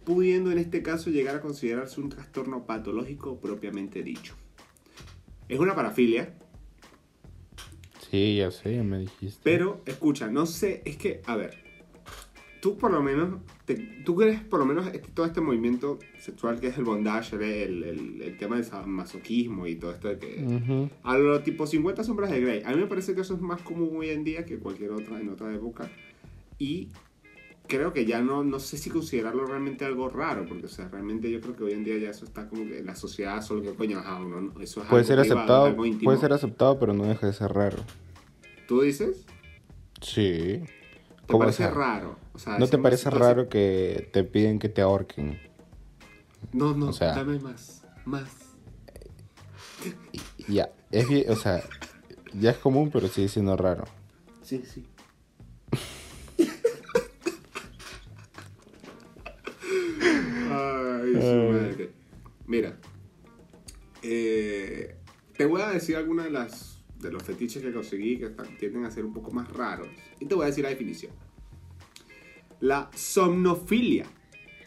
pudiendo 0.08 0.50
en 0.50 0.56
este 0.56 0.82
caso 0.82 1.10
llegar 1.10 1.36
a 1.36 1.40
considerarse 1.42 2.00
un 2.00 2.08
trastorno 2.08 2.64
patológico 2.64 3.38
propiamente 3.38 4.02
dicho. 4.02 4.34
Es 5.50 5.58
una 5.60 5.74
parafilia, 5.74 6.34
Sí, 8.10 8.36
ya 8.36 8.50
sé, 8.50 8.74
ya 8.76 8.82
me 8.82 9.00
dijiste. 9.00 9.38
pero 9.44 9.82
escucha, 9.84 10.28
no 10.28 10.46
sé, 10.46 10.80
es 10.86 10.96
que, 10.96 11.20
a 11.26 11.36
ver, 11.36 11.58
tú 12.62 12.78
por 12.78 12.90
lo 12.90 13.02
menos, 13.02 13.40
te- 13.66 13.74
tú 14.02 14.16
crees 14.16 14.40
por 14.40 14.60
lo 14.60 14.64
menos 14.64 14.86
este- 14.86 15.10
todo 15.12 15.26
este 15.26 15.42
movimiento 15.42 15.98
sexual 16.18 16.58
que 16.58 16.68
es 16.68 16.78
el 16.78 16.84
bondage, 16.84 17.36
el, 17.36 17.84
el, 17.84 18.22
el 18.22 18.36
tema 18.38 18.56
del 18.58 18.66
masoquismo 18.86 19.66
y 19.66 19.76
todo 19.76 19.92
esto 19.92 20.08
de 20.08 20.18
que... 20.18 20.42
Ujú. 20.42 20.88
A 21.02 21.18
lo 21.18 21.42
tipo 21.42 21.66
50 21.66 22.02
sombras 22.02 22.30
de 22.30 22.40
Grey. 22.40 22.62
A 22.64 22.70
mí 22.70 22.76
me 22.76 22.86
parece 22.86 23.14
que 23.14 23.20
eso 23.20 23.34
es 23.34 23.42
más 23.42 23.60
común 23.60 23.90
hoy 23.94 24.08
en 24.08 24.24
día 24.24 24.46
que 24.46 24.58
cualquier 24.58 24.92
otra 24.92 25.20
en 25.20 25.28
otra 25.28 25.54
época. 25.54 25.90
Y 26.58 26.88
creo 27.68 27.92
que 27.92 28.04
ya 28.06 28.20
no, 28.20 28.42
no 28.42 28.58
sé 28.58 28.76
si 28.78 28.90
considerarlo 28.90 29.46
realmente 29.46 29.84
algo 29.84 30.08
raro, 30.08 30.44
porque 30.48 30.66
o 30.66 30.68
sea, 30.68 30.88
realmente 30.88 31.30
yo 31.30 31.40
creo 31.40 31.54
que 31.54 31.64
hoy 31.64 31.72
en 31.72 31.84
día 31.84 31.98
ya 31.98 32.10
eso 32.10 32.24
está 32.24 32.48
como 32.48 32.64
que 32.64 32.82
la 32.82 32.96
sociedad 32.96 33.40
solo 33.42 33.62
que 33.62 33.74
coño, 33.74 33.98
ajá, 33.98 34.16
uno, 34.16 34.40
no, 34.40 34.60
eso 34.60 34.82
es 34.82 34.88
Puede 34.88 35.02
algo 35.02 35.06
ser 35.06 35.18
privado, 35.20 35.38
aceptado, 35.40 35.64
algo 35.66 35.86
íntimo. 35.86 36.04
puede 36.08 36.18
ser 36.18 36.32
aceptado, 36.32 36.78
pero 36.80 36.94
no 36.94 37.04
deja 37.04 37.26
de 37.26 37.32
ser 37.32 37.52
raro. 37.52 37.76
¿Tú 38.66 38.80
dices? 38.80 39.24
Sí. 40.00 40.62
¿Te 40.64 41.26
¿Cómo, 41.26 41.40
parece 41.40 41.58
sea, 41.64 41.70
raro? 41.70 42.16
O 42.32 42.38
sea, 42.38 42.58
¿No 42.58 42.66
te 42.66 42.78
parece 42.78 43.04
situación- 43.04 43.28
raro 43.36 43.48
que 43.48 44.08
te 44.12 44.24
piden 44.24 44.58
que 44.58 44.68
te 44.68 44.80
ahorquen? 44.80 45.38
No, 46.52 46.74
no, 46.74 46.88
o 46.88 46.92
sea- 46.92 47.14
dame 47.14 47.38
más, 47.38 47.84
más. 48.04 48.30
Ya, 50.48 50.70
es 50.90 51.06
o 51.28 51.36
sea, 51.36 51.62
ya 52.32 52.50
es 52.50 52.56
común, 52.56 52.90
pero 52.90 53.08
sigue 53.08 53.28
siendo 53.28 53.56
raro. 53.56 53.84
Sí, 54.42 54.62
sí. 54.64 54.86
Ay, 60.50 61.12
su 61.14 61.26
Ay. 61.26 61.52
madre. 61.52 61.90
Mira, 62.48 62.80
eh, 64.02 64.96
te 65.36 65.44
voy 65.46 65.60
a 65.60 65.68
decir 65.68 65.96
algunas 65.96 66.24
de 66.24 66.30
las 66.32 66.78
de 66.98 67.12
los 67.12 67.22
fetiches 67.22 67.62
que 67.62 67.72
conseguí 67.72 68.18
que 68.18 68.30
tienden 68.58 68.84
a 68.84 68.90
ser 68.90 69.04
un 69.04 69.12
poco 69.12 69.30
más 69.30 69.48
raros. 69.52 69.88
Y 70.18 70.26
te 70.26 70.34
voy 70.34 70.44
a 70.44 70.46
decir 70.46 70.64
la 70.64 70.70
definición. 70.70 71.12
La 72.60 72.90
somnofilia 72.94 74.06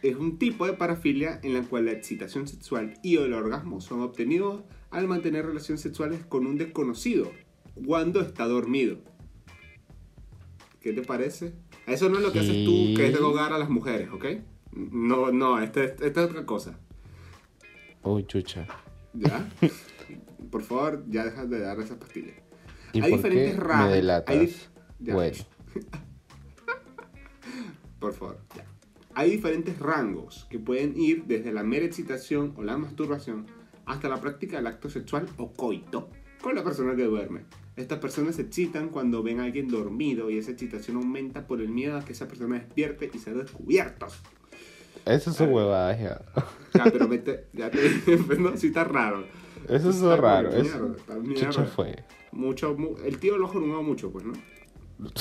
es 0.02 0.16
un 0.16 0.38
tipo 0.38 0.64
de 0.64 0.72
parafilia 0.72 1.40
en 1.42 1.54
la 1.54 1.62
cual 1.62 1.86
la 1.86 1.92
excitación 1.92 2.48
sexual 2.48 2.94
y 3.02 3.16
el 3.16 3.34
orgasmo 3.34 3.80
son 3.80 4.00
obtenidos 4.00 4.62
al 4.90 5.08
mantener 5.08 5.44
relaciones 5.44 5.80
sexuales 5.80 6.24
con 6.24 6.46
un 6.46 6.56
desconocido 6.56 7.32
cuando 7.84 8.20
está 8.20 8.46
dormido. 8.46 8.98
¿Qué 10.80 10.92
te 10.92 11.02
parece? 11.02 11.52
Eso 11.86 12.08
no 12.08 12.18
es 12.18 12.22
lo 12.22 12.32
que 12.32 12.40
haces 12.40 12.64
tú, 12.64 12.94
que 12.96 13.08
es 13.08 13.12
drogar 13.12 13.52
a 13.52 13.58
las 13.58 13.68
mujeres, 13.68 14.08
¿ok? 14.10 14.24
No, 14.72 15.32
no, 15.32 15.60
esta, 15.60 15.84
esta 15.84 16.06
es 16.06 16.30
otra 16.30 16.46
cosa. 16.46 16.78
Uy, 18.04 18.24
chucha. 18.24 18.66
¿Ya? 19.14 19.48
Por 20.50 20.62
favor, 20.62 21.04
ya 21.08 21.24
dejas 21.24 21.48
de 21.48 21.60
dar 21.60 21.78
esas 21.80 21.98
pastillas. 21.98 22.36
¿Y 22.92 23.00
Hay 23.02 23.10
por 23.10 23.18
diferentes 23.18 23.54
qué 23.54 23.60
ramas, 23.60 23.86
me 23.88 23.94
delatas? 23.94 24.36
hay 24.36 24.46
dif- 24.46 24.68
Ya. 25.00 25.14
Bueno, 25.14 25.36
Por 27.98 28.12
favor, 28.14 28.38
ya. 28.56 28.64
Hay 29.14 29.30
diferentes 29.30 29.78
rangos 29.78 30.46
que 30.50 30.58
pueden 30.58 30.98
ir 30.98 31.24
desde 31.26 31.52
la 31.52 31.62
mera 31.62 31.84
excitación 31.84 32.54
o 32.56 32.62
la 32.62 32.76
masturbación 32.78 33.46
hasta 33.84 34.08
la 34.08 34.20
práctica 34.20 34.56
del 34.56 34.66
acto 34.66 34.88
sexual 34.88 35.28
o 35.36 35.52
coito 35.52 36.08
con 36.40 36.54
la 36.54 36.64
persona 36.64 36.96
que 36.96 37.04
duerme. 37.04 37.42
Estas 37.76 37.98
personas 38.00 38.36
se 38.36 38.42
excitan 38.42 38.88
cuando 38.88 39.22
ven 39.22 39.40
a 39.40 39.44
alguien 39.44 39.68
dormido 39.68 40.30
y 40.30 40.38
esa 40.38 40.50
excitación 40.50 40.96
aumenta 40.96 41.46
por 41.46 41.60
el 41.60 41.68
miedo 41.68 41.96
a 41.96 42.04
que 42.04 42.12
esa 42.12 42.26
persona 42.26 42.56
despierte 42.58 43.10
y 43.12 43.18
ser 43.18 43.36
descubiertos. 43.36 44.20
Eso 45.06 45.30
es 45.30 45.40
huevadas 45.40 45.98
ya. 46.00 46.20
Ya, 46.74 46.84
pero 46.84 47.08
vete, 47.08 47.46
ya 47.52 47.70
te 47.70 47.78
pues 48.26 48.38
no, 48.38 48.56
sí 48.56 48.68
está 48.68 48.84
raro. 48.84 49.24
Eso 49.68 49.90
es 49.90 49.96
Está 49.96 50.16
raro. 50.16 50.48
Eso, 50.50 50.62
mierda, 50.78 50.96
está 50.96 51.14
chucha 51.14 51.48
mierda. 51.48 51.64
fue. 51.66 51.96
Mucho, 52.32 52.74
mu- 52.74 52.96
el 53.04 53.18
tío 53.18 53.36
lo 53.38 53.46
ha 53.48 53.82
mucho, 53.82 54.10
pues, 54.10 54.24
¿no? 54.24 54.32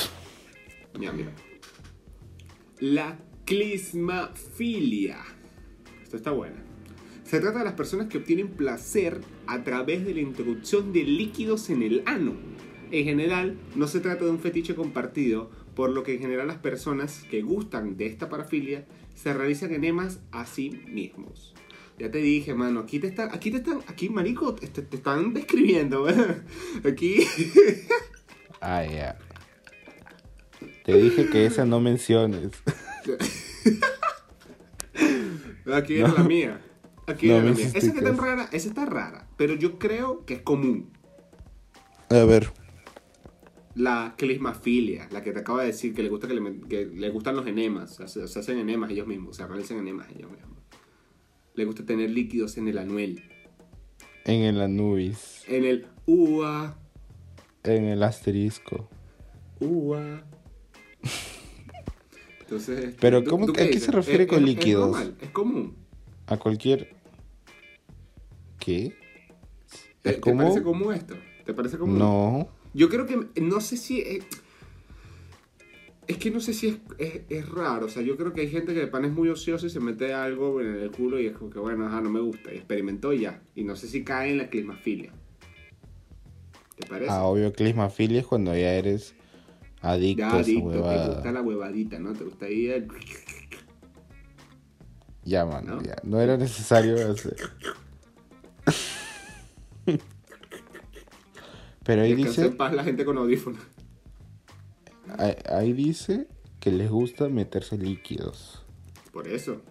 Ya, 0.99 1.11
mira. 1.13 1.31
La 2.79 3.17
clismafilia. 3.45 5.17
Esto 6.03 6.17
está 6.17 6.31
buena. 6.31 6.57
Se 7.23 7.39
trata 7.39 7.59
de 7.59 7.65
las 7.65 7.73
personas 7.75 8.07
que 8.07 8.17
obtienen 8.17 8.49
placer 8.49 9.21
a 9.47 9.63
través 9.63 10.05
de 10.05 10.13
la 10.13 10.19
introducción 10.19 10.91
de 10.91 11.03
líquidos 11.03 11.69
en 11.69 11.81
el 11.83 12.03
ano. 12.05 12.33
En 12.91 13.05
general, 13.05 13.57
no 13.75 13.87
se 13.87 14.01
trata 14.01 14.25
de 14.25 14.31
un 14.31 14.39
fetiche 14.39 14.75
compartido, 14.75 15.49
por 15.75 15.91
lo 15.91 16.03
que 16.03 16.15
en 16.15 16.19
general 16.19 16.47
las 16.47 16.57
personas 16.57 17.23
que 17.29 17.41
gustan 17.41 17.95
de 17.95 18.07
esta 18.07 18.27
parafilia 18.27 18.85
se 19.21 19.33
realizan 19.33 19.73
enemas 19.73 20.19
a 20.31 20.45
sí 20.45 20.81
mismos. 20.87 21.53
Ya 21.99 22.09
te 22.09 22.17
dije, 22.17 22.55
mano, 22.55 22.79
aquí 22.79 22.99
te 22.99 23.07
están, 23.07 23.29
aquí 23.31 23.51
te 23.51 23.57
están, 23.57 23.81
aquí, 23.87 24.09
marico, 24.09 24.55
te, 24.55 24.67
te 24.67 24.95
están 24.95 25.33
describiendo, 25.33 26.03
¿verdad? 26.03 26.43
Aquí. 26.83 27.27
Ah, 28.59 28.83
ya. 28.85 29.17
Te 30.83 30.93
dije 30.93 31.29
que 31.29 31.45
esa 31.45 31.65
no 31.65 31.79
menciones. 31.79 32.51
Aquí 35.73 35.99
era 35.99 36.11
la 36.11 36.23
mía. 36.23 36.61
Aquí 37.07 37.27
No 37.27 37.41
la 37.41 37.51
mía. 37.51 37.71
Esa 37.73 37.93
que 37.93 38.01
tan 38.01 38.17
rara, 38.17 38.49
esa 38.51 38.67
está 38.69 38.85
rara, 38.85 39.27
pero 39.37 39.55
yo 39.55 39.77
creo 39.79 40.25
que 40.25 40.35
es 40.35 40.41
común. 40.41 40.91
A 42.09 42.23
ver. 42.25 42.51
La 43.75 44.15
clismafilia, 44.17 45.07
la 45.11 45.23
que 45.23 45.31
te 45.31 45.39
acabo 45.39 45.59
de 45.59 45.67
decir, 45.67 45.93
que 45.93 46.03
le 46.03 46.09
gusta 46.09 46.27
que 46.27 46.33
le, 46.33 46.59
que 46.67 46.85
le 46.87 47.09
gustan 47.09 47.35
los 47.37 47.47
enemas, 47.47 47.95
se, 47.95 48.27
se 48.27 48.39
hacen 48.39 48.57
enemas 48.59 48.91
ellos 48.91 49.07
mismos, 49.07 49.37
se 49.37 49.47
realizan 49.47 49.77
enemas 49.77 50.07
ellos 50.15 50.29
mismos. 50.29 50.57
Le 51.53 51.65
gusta 51.65 51.85
tener 51.85 52.09
líquidos 52.09 52.57
en 52.57 52.67
el 52.67 52.77
anuel, 52.77 53.23
En 54.25 54.41
el 54.41 54.59
Anubis. 54.61 55.43
en 55.47 55.63
el 55.65 55.87
ua, 56.05 56.77
En 57.63 57.85
el 57.85 58.03
asterisco. 58.03 58.89
ua. 59.61 60.23
Entonces, 62.41 62.95
Pero, 62.99 63.23
¿tú- 63.23 63.29
¿cómo- 63.29 63.49
a 63.49 63.53
qué 63.53 63.65
dices? 63.67 63.83
se 63.83 63.91
refiere 63.91 64.23
¿Es- 64.23 64.29
con 64.29 64.39
es- 64.39 64.45
líquidos? 64.45 64.85
Es, 64.87 64.91
normal, 65.05 65.17
es 65.21 65.29
común. 65.29 65.75
A 66.27 66.37
cualquier. 66.37 66.93
¿Qué? 68.59 68.95
¿Te, 70.01 70.09
¿Es 70.09 70.15
te 70.15 70.21
común? 70.21 70.37
parece 70.39 70.61
común 70.63 70.93
esto? 70.93 71.15
¿Te 71.45 71.53
parece 71.53 71.77
común? 71.77 71.97
No. 71.99 72.49
Yo 72.73 72.89
creo 72.89 73.05
que, 73.05 73.41
no 73.41 73.61
sé 73.61 73.77
si... 73.77 74.01
Es, 74.01 74.23
es 76.07 76.17
que 76.17 76.31
no 76.31 76.39
sé 76.41 76.53
si 76.53 76.67
es, 76.67 76.77
es, 76.97 77.21
es 77.29 77.49
raro, 77.49 77.85
o 77.85 77.89
sea, 77.89 78.01
yo 78.01 78.17
creo 78.17 78.33
que 78.33 78.41
hay 78.41 78.49
gente 78.49 78.73
que 78.73 78.81
de 78.81 78.87
pan 78.87 79.05
es 79.05 79.11
muy 79.11 79.29
ocioso 79.29 79.65
y 79.65 79.69
se 79.69 79.79
mete 79.79 80.13
algo 80.13 80.59
en 80.59 80.75
el 80.75 80.91
culo 80.91 81.19
y 81.19 81.27
es 81.27 81.37
como 81.37 81.49
que, 81.49 81.59
bueno, 81.59 81.85
ajá, 81.87 82.01
no 82.01 82.09
me 82.09 82.19
gusta, 82.19 82.51
y 82.53 82.57
experimentó 82.57 83.13
y 83.13 83.21
ya. 83.21 83.41
Y 83.55 83.63
no 83.63 83.75
sé 83.75 83.87
si 83.87 84.03
cae 84.03 84.31
en 84.31 84.39
la 84.39 84.49
clismafilia. 84.49 85.13
¿Te 86.75 86.87
parece? 86.87 87.11
Ah, 87.11 87.23
obvio, 87.23 87.53
clismafilia 87.53 88.19
es 88.19 88.25
cuando 88.27 88.51
ya 88.53 88.73
eres 88.73 89.15
adicto 89.81 90.19
ya 90.21 90.27
a 90.27 90.39
esa 90.39 90.49
adicto, 90.49 90.71
te 90.71 90.77
huevada. 90.79 91.13
gusta 91.13 91.31
la 91.31 91.41
huevadita, 91.41 91.99
¿no? 91.99 92.13
Te 92.13 92.23
gusta 92.23 92.45
ahí 92.47 92.67
el... 92.67 92.87
Ya, 95.23 95.45
mano, 95.45 95.75
¿No? 95.75 95.83
ya. 95.83 95.95
No 96.03 96.19
era 96.19 96.35
necesario 96.35 96.95
hacer. 97.11 97.35
Pero 101.91 102.03
ahí 102.03 102.11
en 102.13 102.17
dice, 102.19 102.51
paz 102.51 102.73
la 102.73 102.85
gente 102.85 103.03
con 103.03 103.17
audífonos. 103.17 103.59
ahí, 105.17 105.35
ahí 105.49 105.73
dice 105.73 106.25
que 106.61 106.71
les 106.71 106.89
gusta 106.89 107.27
meterse 107.27 107.77
líquidos. 107.77 108.63
Por 109.11 109.27
eso. 109.27 109.61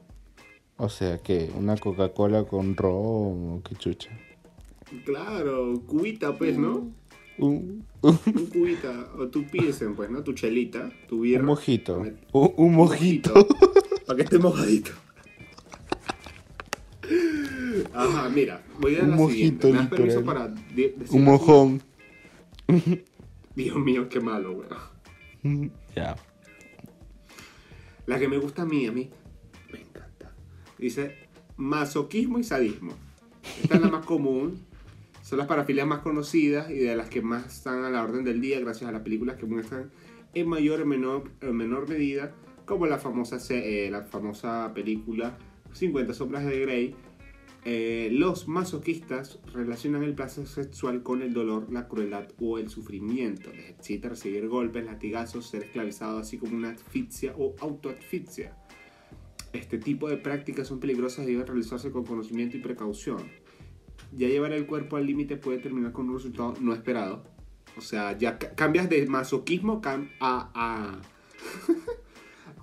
O 0.76 0.90
sea, 0.90 1.16
que 1.16 1.50
una 1.56 1.78
Coca-Cola 1.78 2.44
con 2.44 2.76
ron 2.76 2.92
o 2.92 3.62
qué 3.66 3.74
chucha. 3.74 4.10
Claro, 5.06 5.80
cubita, 5.86 6.36
pues, 6.36 6.58
¿no? 6.58 6.90
Un, 7.38 7.86
Un 8.02 8.46
cubita, 8.52 9.08
o 9.18 9.28
tu 9.28 9.46
pilsen, 9.46 9.96
pues, 9.96 10.10
¿no? 10.10 10.22
Tu 10.22 10.34
chelita, 10.34 10.92
tu 11.08 11.20
birra. 11.20 11.40
un 11.40 11.46
mojito. 11.46 12.00
Un, 12.34 12.52
un 12.54 12.74
mojito. 12.74 13.32
Para 14.06 14.16
que 14.18 14.24
esté 14.24 14.38
mojadito. 14.38 14.90
Ajá, 17.94 18.28
mira, 18.28 18.62
voy 18.78 18.96
a 18.96 18.98
dar 18.98 19.04
Un 19.04 19.10
la 19.12 19.16
mojito, 19.16 19.68
siguiente. 19.68 19.72
¿Me 19.72 19.78
das 19.78 19.88
permiso 19.88 20.22
para 20.22 20.48
decir 20.48 20.96
Un 21.12 21.24
mojón. 21.24 21.89
Dios 23.54 23.76
mío, 23.78 24.08
qué 24.08 24.20
malo, 24.20 24.52
weón. 24.52 25.72
Ya. 25.94 26.16
La 28.06 28.18
que 28.18 28.28
me 28.28 28.38
gusta 28.38 28.62
a 28.62 28.66
mí, 28.66 28.86
a 28.86 28.92
mí, 28.92 29.10
me 29.72 29.80
encanta. 29.80 30.32
Dice, 30.78 31.28
masoquismo 31.56 32.38
y 32.38 32.44
sadismo. 32.44 32.92
Esta 33.62 33.76
es 33.76 33.80
la 33.80 33.88
más 33.88 34.04
común. 34.04 34.64
Son 35.22 35.38
las 35.38 35.46
parafilias 35.46 35.86
más 35.86 36.00
conocidas 36.00 36.70
y 36.70 36.78
de 36.78 36.96
las 36.96 37.08
que 37.08 37.22
más 37.22 37.46
están 37.58 37.84
a 37.84 37.90
la 37.90 38.02
orden 38.02 38.24
del 38.24 38.40
día 38.40 38.58
gracias 38.60 38.88
a 38.88 38.92
las 38.92 39.02
películas 39.02 39.36
que 39.36 39.46
muestran 39.46 39.90
en 40.34 40.48
mayor 40.48 40.80
o 40.82 40.86
menor, 40.86 41.30
en 41.40 41.56
menor 41.56 41.88
medida, 41.88 42.32
como 42.64 42.86
la 42.86 42.98
famosa, 42.98 43.38
eh, 43.50 43.88
la 43.90 44.02
famosa 44.02 44.72
película 44.74 45.36
50 45.72 46.14
sombras 46.14 46.44
de 46.44 46.60
Grey. 46.60 46.94
Eh, 47.64 48.08
los 48.12 48.48
masoquistas 48.48 49.38
relacionan 49.52 50.02
el 50.02 50.14
placer 50.14 50.46
sexual 50.46 51.02
con 51.02 51.20
el 51.20 51.34
dolor, 51.34 51.70
la 51.70 51.88
crueldad 51.88 52.28
o 52.40 52.58
el 52.58 52.70
sufrimiento. 52.70 53.52
Les 53.52 53.70
excita 53.70 54.08
recibir 54.08 54.48
golpes, 54.48 54.84
latigazos, 54.86 55.46
ser 55.46 55.64
esclavizado, 55.64 56.18
así 56.18 56.38
como 56.38 56.56
una 56.56 56.70
asfixia 56.70 57.34
o 57.36 57.54
autoasfixia. 57.60 58.56
Este 59.52 59.78
tipo 59.78 60.08
de 60.08 60.16
prácticas 60.16 60.68
son 60.68 60.80
peligrosas 60.80 61.26
y 61.28 61.32
deben 61.32 61.46
realizarse 61.46 61.90
con 61.90 62.04
conocimiento 62.04 62.56
y 62.56 62.60
precaución. 62.60 63.18
ya 64.16 64.26
llevar 64.28 64.52
el 64.52 64.66
cuerpo 64.66 64.96
al 64.96 65.06
límite 65.06 65.36
puede 65.36 65.58
terminar 65.58 65.92
con 65.92 66.08
un 66.08 66.14
resultado 66.16 66.54
no 66.60 66.72
esperado. 66.72 67.24
O 67.76 67.80
sea, 67.82 68.16
ya 68.16 68.38
ca- 68.38 68.54
cambias 68.54 68.88
de 68.88 69.06
masoquismo 69.06 69.80
cam- 69.82 70.10
a... 70.18 70.50
a, 70.54 71.00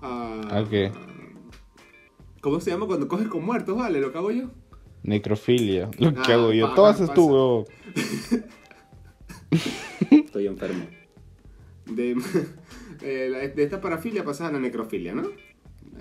a 0.02 0.58
¿A 0.58 0.68
qué? 0.68 0.90
¿Cómo 2.40 2.60
se 2.60 2.70
llama 2.70 2.86
cuando 2.86 3.06
coges 3.08 3.28
con 3.28 3.44
muertos? 3.44 3.76
Vale, 3.76 4.00
lo 4.00 4.08
hago 4.08 4.30
yo. 4.30 4.50
Necrofilia. 5.08 5.90
Lo 5.98 6.12
que 6.14 6.32
Ah, 6.32 6.34
hago 6.34 6.52
yo. 6.52 6.74
Todo 6.74 6.86
haces 6.86 7.12
tú. 7.14 7.64
Estoy 10.10 10.46
enfermo. 10.46 10.84
De, 11.86 12.16
eh, 13.02 13.52
de 13.54 13.62
esta 13.62 13.80
parafilia 13.80 14.24
pasas 14.24 14.48
a 14.50 14.52
la 14.52 14.58
necrofilia, 14.58 15.14
¿no? 15.14 15.22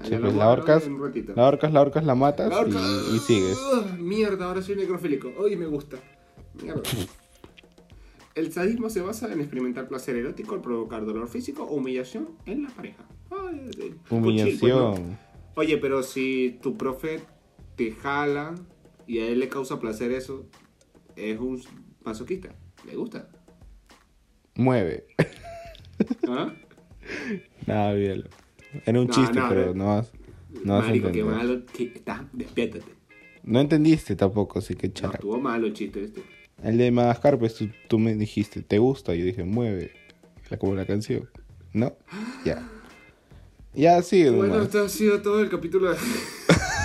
Sí, 0.03 0.15
pues, 0.19 0.21
la 0.35 0.55
ratito. 0.55 1.33
la 1.35 1.43
ahorcas, 1.45 1.71
la 1.73 1.79
ahorcas, 1.79 2.03
la 2.05 2.13
matas 2.15 2.49
La 2.49 2.59
horca- 2.59 2.79
y, 3.11 3.15
y 3.15 3.19
sigues. 3.19 3.57
Mierda, 3.97 4.45
ahora 4.45 4.61
soy 4.61 4.75
necrofílico. 4.75 5.31
Hoy 5.39 5.55
me 5.55 5.65
gusta. 5.65 5.97
Mierda. 6.61 6.81
El 8.35 8.51
sadismo 8.51 8.91
se 8.91 9.01
basa 9.01 9.31
en 9.33 9.39
experimentar 9.39 9.87
placer 9.87 10.15
erótico 10.15 10.53
al 10.53 10.61
provocar 10.61 11.03
dolor 11.05 11.27
físico 11.27 11.63
o 11.63 11.73
humillación 11.73 12.29
en 12.45 12.63
la 12.63 12.69
pareja. 12.69 13.03
Ay, 13.31 13.95
Humillación. 14.11 14.59
pues 14.59 14.73
no. 14.73 15.17
Oye, 15.55 15.79
pero 15.79 16.03
si 16.03 16.59
tu 16.61 16.77
profe 16.77 17.21
te 17.75 17.91
jala 17.93 18.53
y 19.07 19.19
a 19.19 19.27
él 19.27 19.39
le 19.39 19.49
causa 19.49 19.79
placer 19.79 20.11
eso, 20.11 20.45
es 21.15 21.39
un 21.39 21.61
masoquista. 22.03 22.49
¿Le 22.85 22.95
gusta? 22.95 23.29
Mueve. 24.55 25.07
¿Ah? 26.27 26.53
Nada, 27.65 27.91
olvídalo. 27.91 28.23
Era 28.85 28.99
un 29.01 29.07
No, 29.07 29.13
chiste, 29.13 29.39
no, 29.39 29.49
pero 29.49 29.65
no. 29.73 29.73
no 29.73 29.85
vas, 29.95 30.11
no 30.63 30.79
Marico, 30.81 31.11
qué 31.11 31.19
entender. 31.19 31.25
malo. 31.47 31.65
que 31.73 31.83
estás, 31.95 32.21
despiértate. 32.33 32.85
No 33.43 33.59
entendiste 33.61 34.15
tampoco, 34.15 34.59
así 34.59 34.75
que 34.75 34.87
No, 34.87 34.93
charra. 34.93 35.13
estuvo 35.15 35.39
malo 35.39 35.67
el 35.67 35.73
chiste 35.73 36.03
este. 36.03 36.21
El 36.63 36.77
de 36.77 36.91
Madagascar, 36.91 37.37
pues 37.39 37.55
tú, 37.55 37.69
tú 37.87 37.99
me 37.99 38.15
dijiste, 38.15 38.61
¿te 38.63 38.77
gusta? 38.79 39.13
Yo 39.15 39.23
dije, 39.25 39.43
mueve. 39.43 39.91
Era 40.47 40.57
como 40.57 40.75
la 40.75 40.85
canción. 40.85 41.29
¿No? 41.73 41.95
Ya. 42.43 42.67
Ya 43.73 44.01
sigue 44.01 44.31
Bueno, 44.31 44.53
nomás. 44.55 44.65
esto 44.67 44.83
ha 44.83 44.89
sido 44.89 45.21
todo 45.21 45.41
el 45.41 45.49
capítulo 45.49 45.91
de... 45.91 45.97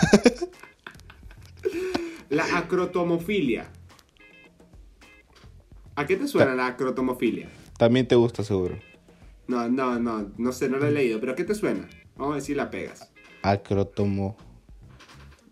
la 2.32 2.56
acrotomofilia. 2.56 3.70
¿A 5.94 6.06
qué 6.06 6.16
te 6.16 6.26
suena 6.26 6.54
la 6.54 6.68
acrotomofilia? 6.68 7.50
También 7.76 8.08
te 8.08 8.14
gusta 8.14 8.42
seguro. 8.42 8.78
No, 9.46 9.68
no, 9.68 9.98
no, 9.98 10.32
no 10.38 10.52
sé, 10.52 10.70
no 10.70 10.78
lo 10.78 10.86
he 10.86 10.92
leído, 10.92 11.20
pero 11.20 11.32
¿a 11.32 11.34
qué 11.34 11.44
te 11.44 11.54
suena? 11.54 11.86
Vamos 12.16 12.32
a 12.32 12.34
ver 12.36 12.42
si 12.42 12.54
la 12.54 12.70
pegas. 12.70 13.12
Acrotomo. 13.42 14.38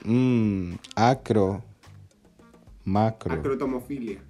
Mmm, 0.04 0.72
acro. 0.96 1.62
Macro. 2.84 3.34
Acrotomofilia. 3.34 4.24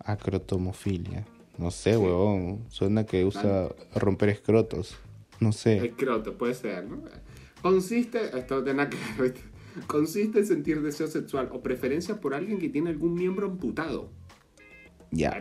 Acrotomofilia. 0.00 1.24
No 1.56 1.70
sé, 1.70 1.96
huevón. 1.96 2.66
Suena 2.68 3.06
que 3.06 3.24
usa 3.24 3.70
romper 3.94 4.28
escrotos. 4.28 4.98
No 5.40 5.52
sé. 5.52 5.86
Escroto, 5.86 6.36
puede 6.36 6.52
ser, 6.52 6.84
¿no? 6.84 7.02
Consiste, 7.62 8.36
esto 8.36 8.62
tiene 8.62 8.86
que. 8.90 8.98
Consiste 9.86 10.40
en 10.40 10.46
sentir 10.46 10.82
deseo 10.82 11.06
sexual 11.06 11.48
o 11.52 11.62
preferencia 11.62 12.20
por 12.20 12.34
alguien 12.34 12.58
que 12.58 12.68
tiene 12.68 12.90
algún 12.90 13.14
miembro 13.14 13.46
amputado. 13.46 14.10
Ya. 15.10 15.38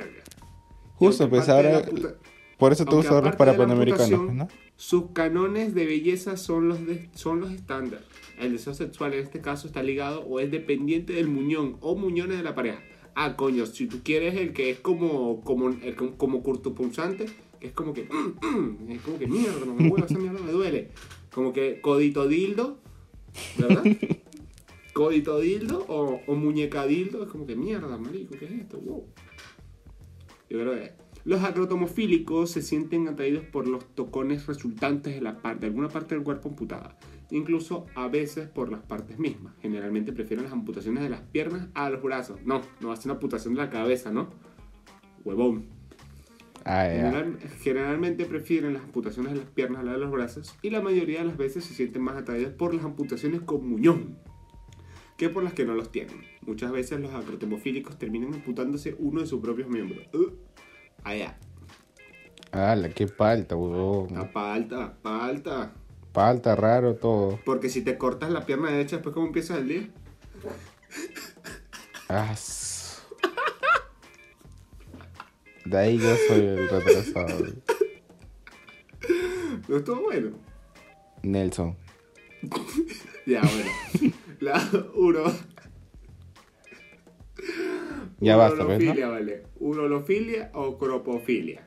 Justo, 0.96 1.30
pues 1.30 1.50
ahora. 1.50 1.84
puta- 1.84 2.16
Por 2.58 2.72
eso 2.74 2.86
los 2.86 3.06
aparte 3.08 3.38
para 3.38 3.58
panamericanos, 3.58 4.34
¿no? 4.34 4.48
Sus 4.76 5.12
canones 5.14 5.74
de 5.74 5.86
belleza 5.86 6.38
son 6.38 6.68
los, 6.68 6.86
de- 6.86 7.10
son 7.16 7.40
los 7.40 7.52
estándar. 7.52 8.02
El 8.40 8.52
deseo 8.54 8.74
sexual 8.74 9.14
en 9.14 9.20
este 9.24 9.42
caso 9.42 9.68
está 9.68 9.82
ligado 9.84 10.22
o 10.22 10.40
es 10.40 10.52
dependiente 10.52 11.14
del 11.14 11.28
muñón 11.28 11.78
o 11.82 11.96
muñones 11.96 12.38
de 12.38 12.44
la 12.44 12.56
pareja. 12.56 12.82
Ah, 13.16 13.36
coño, 13.36 13.66
si 13.66 13.88
tú 13.88 14.00
quieres 14.04 14.36
el 14.36 14.54
que 14.54 14.70
es 14.72 14.80
como, 14.80 15.42
como, 15.42 15.70
el, 15.70 15.96
como, 16.18 16.42
cortopunzante, 16.44 17.26
que 17.60 17.68
es 17.68 17.74
como 17.74 17.94
que, 17.94 18.02
es 18.90 19.02
como 19.02 19.20
que 19.20 19.28
mierda, 19.28 19.66
no 19.66 19.74
me 19.76 19.90
muevo, 19.90 20.06
esa 20.06 20.18
mierda 20.18 20.40
me 20.40 20.52
duele. 20.52 20.90
Como 21.34 21.54
que 21.54 21.80
codito 21.82 22.28
dildo, 22.28 22.80
¿verdad? 23.58 23.84
codito 24.94 25.40
dildo 25.40 25.86
o, 25.88 26.36
muñeca 26.36 26.86
dildo, 26.86 27.24
es 27.24 27.30
como 27.30 27.46
que 27.46 27.56
mierda, 27.56 27.98
marico, 27.98 28.36
¿qué 28.38 28.46
es 28.46 28.52
esto? 28.52 28.80
Wow. 28.80 29.06
Yo 30.50 30.60
creo 30.60 30.74
que 30.74 30.92
los 31.24 31.44
acrotomofílicos 31.44 32.52
se 32.52 32.62
sienten 32.62 33.08
atraídos 33.08 33.46
por 33.46 33.68
los 33.68 33.86
tocones 33.96 34.48
resultantes 34.48 35.14
de, 35.14 35.22
la 35.22 35.42
parte, 35.42 35.62
de 35.62 35.68
alguna 35.68 35.88
parte 35.88 36.16
del 36.16 36.24
cuerpo 36.24 36.50
amputada, 36.50 36.98
incluso 37.30 37.86
a 37.96 38.08
veces 38.08 38.50
por 38.50 38.72
las 38.72 38.82
partes 38.82 39.20
mismas. 39.20 39.54
Generalmente 39.62 40.14
prefieren 40.14 40.46
las 40.46 40.54
amputaciones 40.54 41.04
de 41.04 41.10
las 41.10 41.22
piernas 41.22 41.68
a 41.74 41.90
los 41.90 42.02
brazos. 42.02 42.40
No, 42.44 42.62
no 42.80 42.92
hacen 42.92 43.12
una 43.12 43.16
amputación 43.16 43.54
de 43.54 43.62
la 43.62 43.70
cabeza, 43.70 44.12
¿no? 44.12 44.30
Huevón. 45.24 45.81
Ah. 46.66 46.86
General- 46.92 47.38
generalmente 47.62 48.26
prefieren 48.26 48.74
las 48.74 48.84
amputaciones 48.84 49.34
de 49.34 49.40
las 49.40 49.50
piernas 49.50 49.82
a 49.82 49.84
las 49.84 49.94
de 49.96 50.00
los 50.00 50.12
brazos 50.12 50.56
y 50.62 50.70
la 50.70 50.82
mayoría 50.82 51.20
de 51.20 51.26
las 51.26 51.38
veces 51.38 51.64
se 51.66 51.74
sienten 51.74 52.02
más 52.04 52.16
atraídos 52.18 52.54
por 52.54 52.74
las 52.74 52.86
amputaciones 52.86 53.42
con 53.42 53.68
muñón 53.68 54.18
que 55.18 55.30
por 55.30 55.44
las 55.44 55.54
que 55.54 55.66
no 55.66 55.74
los 55.76 55.92
tienen. 55.92 56.22
Muchas 56.42 56.72
veces 56.72 57.00
los 57.00 57.14
acrotomofílicos 57.14 57.98
terminan 58.00 58.34
amputándose 58.34 58.96
uno 58.98 59.22
de 59.22 59.28
sus 59.28 59.40
propios 59.42 59.70
miembros. 59.70 60.08
Uh, 60.14 60.32
allá. 61.04 61.38
Ala, 62.52 62.90
qué 62.90 63.08
palta, 63.08 63.56
huevón. 63.56 64.08
Está 64.10 64.32
pa' 64.32 64.54
alta, 64.54 64.98
pa' 65.02 65.26
alta. 65.26 65.74
Palta, 66.12 66.56
raro, 66.56 66.96
todo. 66.96 67.40
Porque 67.46 67.70
si 67.70 67.82
te 67.84 67.98
cortas 67.98 68.32
la 68.32 68.46
pierna 68.46 68.70
derecha, 68.72 68.98
después 68.98 69.14
cómo 69.14 69.28
empiezas 69.28 69.60
el 69.60 69.68
día. 69.68 69.90
Ah, 72.10 72.36
De 75.66 75.78
ahí 75.78 75.98
yo 75.98 76.16
soy 76.28 76.40
el 76.40 76.70
retrasado. 76.70 77.46
Estuvo 79.70 80.02
bueno. 80.02 80.32
Nelson. 81.24 81.78
Ya, 83.26 83.42
bueno. 83.42 84.14
La 84.40 84.70
uro. 84.96 85.32
Ya 88.20 88.36
basta, 88.36 88.66
pues, 88.66 88.80
¿no? 88.80 88.92
Urolofilia, 88.92 89.08
vale. 89.08 89.44
Urolofilia 89.60 90.52
o 90.54 90.78
cropofilia. 90.78 91.66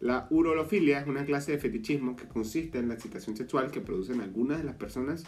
La 0.00 0.26
urolofilia 0.30 1.00
es 1.00 1.06
una 1.06 1.24
clase 1.24 1.52
de 1.52 1.58
fetichismo 1.58 2.14
que 2.14 2.28
consiste 2.28 2.78
en 2.78 2.88
la 2.88 2.94
excitación 2.94 3.36
sexual 3.36 3.70
que 3.70 3.80
producen 3.80 4.20
algunas 4.20 4.58
de 4.58 4.64
las 4.64 4.76
personas. 4.76 5.24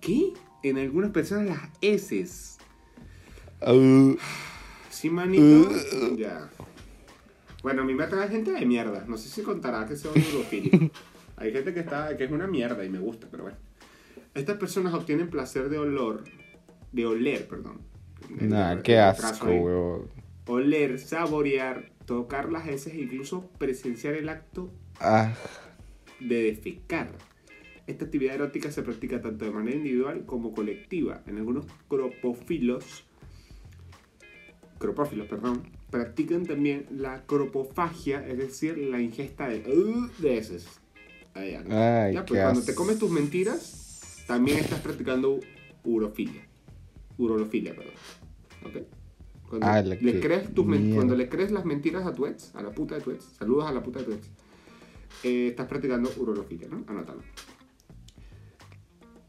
¿Qué? 0.00 0.32
En 0.62 0.78
algunas 0.78 1.10
personas 1.10 1.46
las 1.46 1.70
heces. 1.80 2.58
Uh, 3.66 4.16
¿Sí, 4.90 5.08
manito? 5.08 5.70
ya. 6.16 6.50
Bueno, 7.66 7.82
a 7.82 7.84
mí 7.84 7.96
me 7.96 8.04
atrae 8.04 8.28
gente 8.28 8.52
de 8.52 8.64
mierda. 8.64 9.04
No 9.08 9.16
sé 9.18 9.28
si 9.28 9.42
contará 9.42 9.84
que 9.88 9.96
sea 9.96 10.12
un 10.12 10.22
urofílico. 10.34 10.88
Hay 11.34 11.50
gente 11.50 11.74
que, 11.74 11.80
está, 11.80 12.16
que 12.16 12.22
es 12.22 12.30
una 12.30 12.46
mierda 12.46 12.84
y 12.84 12.88
me 12.88 13.00
gusta, 13.00 13.26
pero 13.28 13.42
bueno. 13.42 13.58
Estas 14.34 14.56
personas 14.56 14.94
obtienen 14.94 15.30
placer 15.30 15.68
de 15.68 15.76
olor. 15.76 16.22
De 16.92 17.04
oler, 17.06 17.48
perdón. 17.48 17.80
nah, 18.38 18.76
qué 18.82 19.00
asco, 19.00 19.48
huevón. 19.48 20.08
Oler, 20.46 21.00
saborear, 21.00 21.90
tocar 22.04 22.52
las 22.52 22.68
heces 22.68 22.94
e 22.94 23.00
incluso 23.00 23.50
presenciar 23.58 24.14
el 24.14 24.28
acto 24.28 24.70
Ah, 25.00 25.34
de 26.20 26.42
defecar. 26.44 27.08
Esta 27.88 28.04
actividad 28.04 28.36
erótica 28.36 28.70
se 28.70 28.84
practica 28.84 29.20
tanto 29.20 29.44
de 29.44 29.50
manera 29.50 29.76
individual 29.76 30.24
como 30.24 30.52
colectiva. 30.54 31.24
En 31.26 31.38
algunos 31.38 31.66
cropófilos, 31.88 33.08
cropófilos, 34.78 35.26
perdón, 35.26 35.75
practican 35.90 36.44
también 36.46 36.86
la 36.90 37.24
cropofagia, 37.26 38.26
es 38.26 38.38
decir, 38.38 38.76
la 38.78 39.00
ingesta 39.00 39.48
de, 39.48 39.58
uh, 39.70 40.08
de 40.20 40.38
heces. 40.38 40.66
Ah, 41.34 41.44
ya. 41.44 41.60
Ay, 42.06 42.14
Ya, 42.14 42.24
qué 42.24 42.28
pues 42.34 42.42
cuando 42.42 42.62
te 42.62 42.74
comes 42.74 42.98
tus 42.98 43.10
mentiras, 43.10 44.24
también 44.26 44.58
estás 44.58 44.80
practicando 44.80 45.40
urofilia. 45.84 46.46
Urolofilia, 47.18 47.74
perdón. 47.74 47.94
¿Ok? 48.64 48.86
Cuando, 49.48 49.66
Ah, 49.66 49.80
le 49.80 49.98
que- 49.98 50.20
crees 50.20 50.52
tus 50.52 50.66
cuando 50.66 51.14
le 51.14 51.28
crees 51.28 51.52
las 51.52 51.64
mentiras 51.64 52.04
a 52.06 52.12
tu 52.12 52.26
ex, 52.26 52.54
a 52.56 52.62
la 52.62 52.70
puta 52.72 52.96
de 52.96 53.00
tu 53.02 53.12
ex, 53.12 53.22
saludos 53.38 53.66
a 53.66 53.72
la 53.72 53.82
puta 53.82 54.00
de 54.00 54.04
tu 54.06 54.12
ex, 54.12 54.28
eh, 55.22 55.48
estás 55.48 55.68
practicando 55.68 56.10
urolofilia, 56.18 56.68
¿no? 56.68 56.82
Anótalo. 56.88 57.22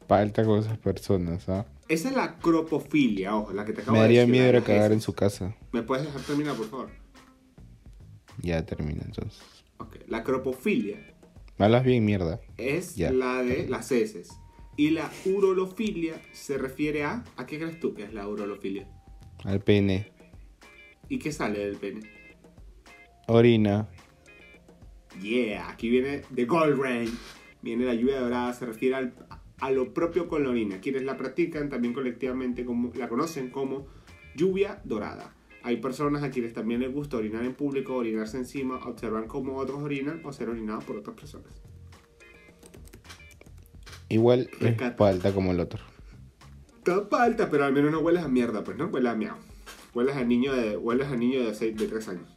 Palta 0.07 0.43
con 0.45 0.59
esas 0.59 0.77
personas, 0.77 1.47
¿ah? 1.49 1.65
Esa 1.87 2.09
es 2.09 2.15
la 2.15 2.37
cropofilia, 2.37 3.35
ojo, 3.35 3.53
la 3.53 3.63
que 3.65 3.73
te 3.73 3.81
acabo 3.81 3.93
Me 3.93 3.99
de 3.99 4.03
daría 4.05 4.19
decir, 4.21 4.31
miedo 4.31 4.43
la 4.45 4.49
ir 4.49 4.55
de 4.55 4.59
a 4.73 4.75
cagar 4.75 4.91
en 4.91 5.01
su 5.01 5.13
casa. 5.13 5.55
¿Me 5.71 5.83
puedes 5.83 6.05
dejar 6.05 6.21
terminar, 6.21 6.55
por 6.55 6.67
favor? 6.69 6.89
Ya 8.41 8.65
termina 8.65 9.01
entonces. 9.05 9.39
Ok. 9.77 9.97
La 10.07 10.23
cropofilia 10.23 10.97
Me 11.57 11.65
hablas 11.65 11.83
bien, 11.83 12.03
mierda. 12.05 12.39
es 12.57 12.95
Ya. 12.95 13.11
la 13.11 13.41
de 13.43 13.67
las 13.67 13.91
heces. 13.91 14.29
Y 14.75 14.91
la 14.91 15.09
urolofilia 15.25 16.21
se 16.33 16.57
refiere 16.57 17.03
a... 17.03 17.23
¿A 17.35 17.45
qué 17.47 17.57
crees 17.57 17.79
tú 17.79 17.93
que 17.95 18.03
es 18.03 18.13
la 18.13 18.27
urolofilia? 18.27 18.87
Al 19.43 19.59
pene. 19.61 20.11
¿Y 21.09 21.17
qué 21.19 21.31
sale 21.31 21.59
del 21.59 21.77
pene? 21.77 22.01
Orina. 23.27 23.87
Yeah, 25.21 25.69
aquí 25.69 25.89
viene 25.89 26.21
The 26.35 26.45
Gold 26.45 26.79
Rain. 26.79 27.09
Viene 27.63 27.85
la 27.85 27.95
lluvia 27.95 28.19
dorada, 28.19 28.53
se 28.53 28.65
refiere 28.67 28.95
al- 28.95 29.13
a 29.59 29.71
lo 29.71 29.93
propio 29.93 30.27
con 30.27 30.43
la 30.43 30.49
orina. 30.49 30.79
Quienes 30.79 31.03
la 31.03 31.17
practican 31.17 31.69
también 31.69 31.93
colectivamente 31.93 32.65
como, 32.65 32.91
la 32.95 33.09
conocen 33.09 33.49
como 33.49 33.87
Lluvia 34.35 34.81
dorada. 34.83 35.33
Hay 35.63 35.77
personas 35.77 36.23
a 36.23 36.29
quienes 36.29 36.53
también 36.53 36.79
les 36.79 36.93
gusta 36.93 37.17
orinar 37.17 37.43
en 37.43 37.53
público, 37.53 37.95
orinarse 37.95 38.37
encima, 38.37 38.77
observar 38.85 39.27
cómo 39.27 39.57
otros 39.57 39.81
orinan 39.81 40.21
o 40.23 40.31
ser 40.31 40.49
orinados 40.49 40.83
por 40.83 40.97
otras 40.97 41.15
personas. 41.15 41.51
Igual 44.09 44.49
es 44.53 44.59
Rescata. 44.59 44.95
palta 44.95 45.33
como 45.33 45.51
el 45.51 45.59
otro. 45.59 45.83
Está 46.85 47.49
pero 47.49 47.65
al 47.65 47.73
menos 47.73 47.91
no 47.91 47.99
hueles 47.99 48.23
a 48.23 48.29
mierda, 48.29 48.63
pues, 48.63 48.77
¿no? 48.77 48.85
Hueles 48.85 49.11
a 49.11 49.15
miau. 49.15 49.35
Hueles 49.93 50.15
a 50.15 50.23
niño 50.23 50.53
de, 50.53 50.77
hueles 50.77 51.07
a 51.07 51.17
niño 51.17 51.43
de, 51.43 51.53
seis, 51.53 51.75
de 51.75 51.87
3 51.87 52.07
años. 52.07 52.36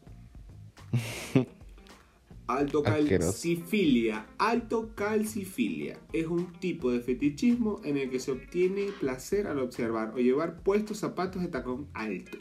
Altocalcifilia. 2.57 4.27
Altocalcifilia 4.39 5.99
es 6.13 6.27
un 6.27 6.53
tipo 6.55 6.91
de 6.91 7.01
fetichismo 7.01 7.81
en 7.85 7.97
el 7.97 8.11
que 8.11 8.21
se 8.21 8.33
obtiene 8.33 8.89
placer 8.99 9.47
al 9.47 9.59
observar 9.59 10.13
o 10.15 10.19
llevar 10.19 10.63
puestos 10.63 10.99
zapatos 10.99 11.43
de 11.43 11.49
tacón 11.49 11.89
alto. 11.95 12.39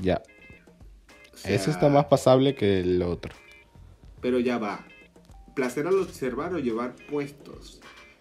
Ya. 0.00 0.22
O 1.32 1.36
sea, 1.36 1.54
Eso 1.54 1.70
está 1.70 1.88
más 1.88 2.06
pasable 2.06 2.54
que 2.54 2.80
el 2.80 3.02
otro. 3.02 3.34
Pero 4.20 4.38
ya 4.40 4.58
va. 4.58 4.86
Placer 5.54 5.86
al 5.86 5.98
observar 5.98 6.54
o 6.54 6.58
llevar 6.58 6.94
puestos. 7.10 7.80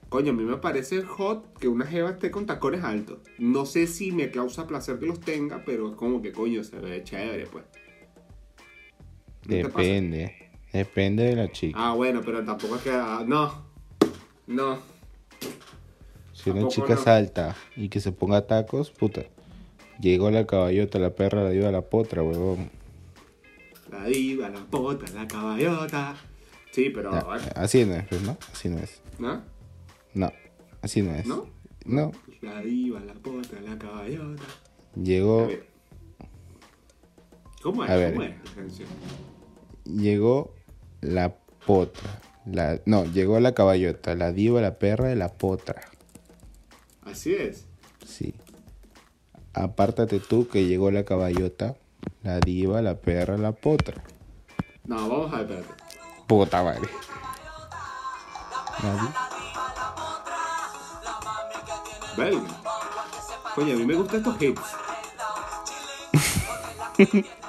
Coño, 0.09 0.31
a 0.31 0.35
mí 0.35 0.43
me 0.43 0.57
parece 0.57 1.01
hot 1.01 1.57
que 1.57 1.67
una 1.67 1.87
jeva 1.87 2.11
esté 2.11 2.29
con 2.29 2.45
tacones 2.45 2.83
altos. 2.83 3.19
No 3.39 3.65
sé 3.65 3.87
si 3.87 4.11
me 4.11 4.29
causa 4.29 4.67
placer 4.67 4.99
que 4.99 5.07
los 5.07 5.19
tenga, 5.19 5.63
pero 5.65 5.89
es 5.89 5.95
como 5.95 6.21
que 6.21 6.31
coño, 6.31 6.63
se 6.63 6.77
ve 6.77 7.03
chévere, 7.03 7.47
pues. 7.47 7.65
Depende. 9.45 10.51
Depende 10.71 11.23
de 11.23 11.35
la 11.35 11.51
chica. 11.51 11.77
Ah, 11.79 11.93
bueno, 11.93 12.21
pero 12.25 12.43
tampoco 12.43 12.77
es 12.77 12.81
que. 12.81 12.91
ah, 12.91 13.23
no. 13.25 13.63
No. 14.47 14.77
si 16.33 16.49
una 16.49 16.67
chica 16.67 16.95
no. 16.95 17.01
salta 17.01 17.55
y 17.75 17.89
que 17.89 17.99
se 17.99 18.11
ponga 18.11 18.45
tacos, 18.45 18.91
puta. 18.91 19.23
Llegó 19.99 20.31
la 20.31 20.45
caballota, 20.45 20.99
la 20.99 21.11
perra, 21.11 21.43
la 21.43 21.51
diva, 21.51 21.71
la 21.71 21.81
potra, 21.81 22.23
huevón. 22.23 22.71
La 23.91 24.05
diva, 24.05 24.49
la 24.49 24.59
pota, 24.65 25.05
la 25.13 25.27
caballota. 25.27 26.15
Sí, 26.71 26.89
pero. 26.89 27.11
Bueno, 27.11 27.45
así 27.55 27.85
no 27.85 27.93
es, 27.93 28.07
pues, 28.07 28.21
¿no? 28.23 28.37
Así 28.51 28.69
no 28.69 28.79
es. 28.79 29.01
¿No? 29.19 29.43
No, 30.15 30.33
así 30.81 31.01
no 31.03 31.13
es. 31.13 31.27
¿No? 31.27 31.47
No. 31.85 32.11
La 32.41 32.61
diva, 32.61 32.99
la 33.01 33.13
pota, 33.13 33.61
la 33.61 33.77
caballota. 33.77 34.43
Llegó. 34.95 35.47
¿Cómo 37.61 37.83
es? 37.83 37.89
A 37.91 37.95
ver. 37.95 38.13
¿Cómo 38.13 38.23
es 38.23 38.31
la 38.31 38.55
canción? 38.55 38.89
Llegó 39.85 40.53
la 41.01 41.35
potra. 41.65 42.21
La, 42.45 42.79
no, 42.85 43.05
llegó 43.05 43.39
la 43.39 43.53
caballota, 43.53 44.15
la 44.15 44.31
diva, 44.31 44.61
la 44.61 44.77
perra 44.77 45.11
y 45.11 45.15
la 45.15 45.29
potra. 45.29 45.81
Así 47.03 47.33
es. 47.33 47.65
Sí. 48.05 48.33
Apártate 49.53 50.19
tú 50.19 50.47
que 50.47 50.65
llegó 50.65 50.91
la 50.91 51.05
caballota, 51.05 51.75
la 52.21 52.39
diva, 52.39 52.81
la 52.81 52.95
perra, 52.95 53.37
la 53.37 53.51
potra. 53.51 54.03
No, 54.85 55.07
vamos 55.07 55.33
a 55.33 55.43
ver, 55.43 55.59
espérate. 55.59 55.83
Puta 56.27 56.63
madre. 56.63 56.89
Belga. 62.17 62.61
Coño, 63.55 63.73
a 63.73 63.77
mí 63.77 63.85
me 63.85 63.95
gustan 63.95 64.17
estos 64.17 64.41
hits. 64.41 64.61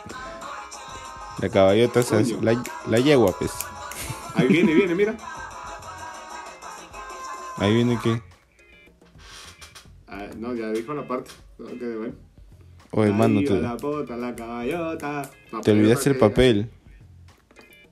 La 1.40 1.48
caballota 1.48 2.00
esa 2.00 2.20
es 2.20 2.30
la, 2.42 2.62
la 2.86 2.98
yegua, 2.98 3.36
pues. 3.38 3.50
Ahí 4.34 4.48
viene, 4.48 4.74
viene, 4.74 4.94
mira. 4.94 5.16
Ahí 7.56 7.74
viene 7.74 7.98
que. 8.02 8.20
Ah, 10.08 10.28
no, 10.36 10.54
ya 10.54 10.70
dijo 10.70 10.94
la 10.94 11.06
parte. 11.06 11.30
Ok, 11.58 11.80
bueno. 11.98 12.14
Oye, 12.90 13.12
mano, 13.12 13.40
te, 13.42 13.60
La 13.60 13.76
pota, 13.76 14.16
la 14.16 14.34
caballota. 14.34 15.30
No, 15.52 15.60
te 15.60 15.72
olvidaste 15.72 16.10
el 16.10 16.16
papel. 16.16 16.70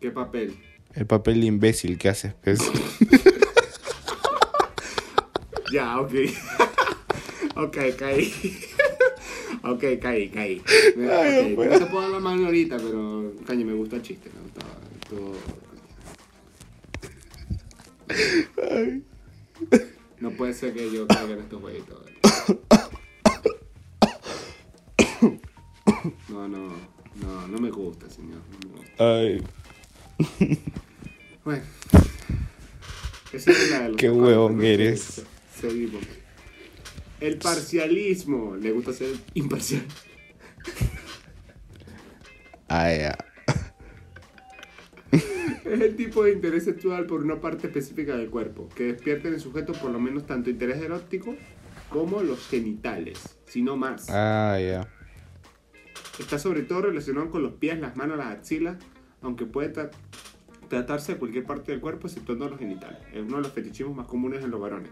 ¿Qué 0.01 0.11
papel? 0.11 0.57
El 0.95 1.07
papel 1.07 1.41
de 1.41 1.47
imbécil 1.47 1.99
que 1.99 2.09
haces, 2.09 2.35
pues. 2.43 2.61
Ya, 5.73 5.99
ok. 5.99 6.13
ok, 7.57 7.77
caí. 7.99 8.31
Ok, 9.63 9.85
caí, 10.01 10.29
caí. 10.31 10.63
Ay, 11.11 11.57
no 11.57 11.89
puedo 11.89 12.01
dar 12.03 12.11
la 12.11 12.21
mano 12.21 12.47
ahorita, 12.47 12.77
pero. 12.79 13.33
Caño, 13.47 13.67
me 13.67 13.75
gusta 13.75 13.97
el 13.97 14.03
chiste. 14.03 14.31
Me 14.35 14.41
gusta. 14.43 14.67
estuvo- 15.03 15.37
No 20.21 20.31
puede 20.31 20.55
ser 20.55 20.73
que 20.73 20.91
yo 20.93 21.07
caiga 21.07 21.33
en 21.35 21.41
estos 21.41 21.61
jueguitos. 21.61 21.99
No, 26.29 26.49
no, 26.49 26.69
no, 27.17 27.49
no 27.49 27.59
me 27.59 27.71
gusta, 27.71 28.09
señor. 28.11 28.41
No 28.63 28.69
me 28.71 28.77
gusta. 28.77 28.93
Ay, 29.19 29.43
Bueno. 31.45 31.63
Esa 33.33 33.51
es 33.51 33.71
la 33.71 33.81
de 33.83 33.89
los 33.89 33.97
Qué 33.97 34.11
huevón 34.11 34.63
eres. 34.65 35.01
Se- 35.03 35.25
Seguimos. 35.61 36.03
El 37.23 37.39
parcialismo. 37.39 38.57
Le 38.57 38.73
gusta 38.73 38.93
ser 38.93 39.15
imparcial. 39.35 39.83
ay, 42.69 42.99
ya. 42.99 43.19
Es 45.13 45.81
el 45.81 45.95
tipo 45.97 46.25
de 46.25 46.33
interés 46.33 46.65
sexual 46.65 47.07
por 47.07 47.23
una 47.23 47.41
parte 47.41 47.69
específica 47.69 48.17
del 48.17 48.29
cuerpo, 48.29 48.69
que 48.75 48.85
despierta 48.93 49.29
en 49.29 49.35
el 49.35 49.41
sujeto 49.41 49.73
por 49.73 49.91
lo 49.91 50.01
menos 50.01 50.27
tanto 50.27 50.51
interés 50.51 50.83
erótico 50.83 51.37
como 51.89 52.23
los 52.23 52.47
genitales, 52.49 53.39
si 53.47 53.63
no 53.63 53.77
más. 53.77 54.07
Ah, 54.11 54.59
ya. 54.61 54.89
Está 56.19 56.39
sobre 56.39 56.63
todo 56.63 56.83
relacionado 56.83 57.31
con 57.31 57.43
los 57.43 57.53
pies, 57.55 57.79
las 57.79 57.97
manos, 57.97 58.19
las 58.19 58.29
axilas, 58.29 58.77
aunque 59.23 59.47
puede 59.47 59.73
tra- 59.73 59.91
tratarse 60.69 61.13
de 61.13 61.19
cualquier 61.19 61.45
parte 61.45 61.73
del 61.73 61.81
cuerpo 61.81 62.07
exceptuando 62.09 62.49
los 62.49 62.59
genitales. 62.59 62.99
Es 63.13 63.23
uno 63.23 63.37
de 63.37 63.43
los 63.45 63.53
fetichismos 63.53 63.95
más 63.97 64.07
comunes 64.07 64.43
en 64.45 64.51
los 64.51 64.61
varones. 64.61 64.91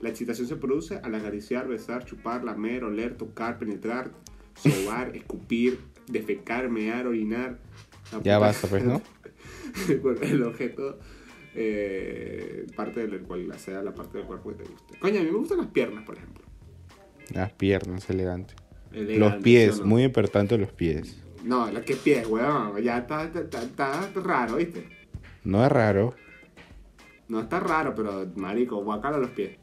La 0.00 0.08
excitación 0.10 0.46
se 0.46 0.56
produce 0.56 0.98
al 1.02 1.14
acariciar, 1.14 1.66
besar, 1.68 2.04
chupar, 2.04 2.44
lamer, 2.44 2.84
oler, 2.84 3.16
tocar, 3.16 3.58
penetrar, 3.58 4.10
sobar, 4.54 5.14
escupir, 5.16 5.80
defecar, 6.06 6.68
mear, 6.68 7.06
orinar. 7.06 7.58
Ya 8.22 8.38
basta, 8.38 8.68
pues, 8.68 8.84
¿no? 8.84 9.00
El 10.22 10.42
objeto, 10.42 10.98
eh, 11.54 12.66
parte 12.76 13.06
del 13.06 13.22
cual 13.22 13.52
sea 13.58 13.82
la 13.82 13.94
parte 13.94 14.18
del 14.18 14.26
cuerpo 14.26 14.50
que 14.50 14.64
te 14.64 14.70
guste. 14.70 14.98
Coño, 14.98 15.20
a 15.20 15.22
mí 15.22 15.30
me 15.30 15.38
gustan 15.38 15.58
las 15.58 15.66
piernas, 15.68 16.04
por 16.04 16.16
ejemplo. 16.16 16.44
Las 17.32 17.52
piernas, 17.52 18.08
elegante. 18.10 18.54
Los 18.92 19.36
pies, 19.36 19.80
muy 19.82 20.04
importante 20.04 20.56
los 20.56 20.72
pies. 20.72 21.20
No, 21.44 21.70
los 21.70 21.82
que 21.82 21.96
pies, 21.96 22.26
weón. 22.28 22.80
Ya 22.82 22.98
está, 22.98 23.24
está, 23.24 23.40
está- 23.40 24.04
está 24.06 24.20
raro, 24.20 24.56
¿viste? 24.56 24.88
No 25.44 25.64
es 25.64 25.70
raro. 25.72 26.14
No 27.28 27.40
está 27.40 27.60
raro, 27.60 27.94
pero 27.94 28.26
marico, 28.36 28.82
guacala 28.84 29.18
los 29.18 29.30
pies. 29.30 29.56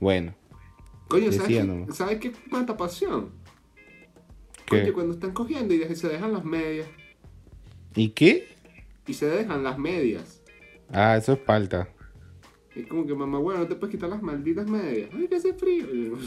Bueno, 0.00 0.34
Coño, 1.08 1.32
¿sabes 1.32 1.48
qué, 1.48 1.64
nomás. 1.64 1.96
¿sabes 1.96 2.18
qué 2.18 2.32
cuánta 2.50 2.76
pasión? 2.76 3.30
¿qué? 4.66 4.82
Coño, 4.82 4.92
cuando 4.92 5.14
están 5.14 5.32
cogiendo 5.32 5.74
y 5.74 5.96
se 5.96 6.08
dejan 6.08 6.32
las 6.32 6.44
medias. 6.44 6.86
¿Y 7.94 8.10
qué? 8.10 8.48
Y 9.06 9.14
se 9.14 9.26
dejan 9.26 9.64
las 9.64 9.78
medias. 9.78 10.42
Ah, 10.92 11.16
eso 11.16 11.32
es 11.32 11.38
palta. 11.38 11.88
Es 12.74 12.86
como 12.86 13.06
que 13.06 13.14
mamá, 13.14 13.38
bueno, 13.38 13.60
no 13.60 13.66
te 13.66 13.74
puedes 13.74 13.94
quitar 13.96 14.10
las 14.10 14.22
malditas 14.22 14.68
medias. 14.68 15.10
Ay, 15.12 15.26
que 15.28 15.36
hace 15.36 15.54
frío. 15.54 15.86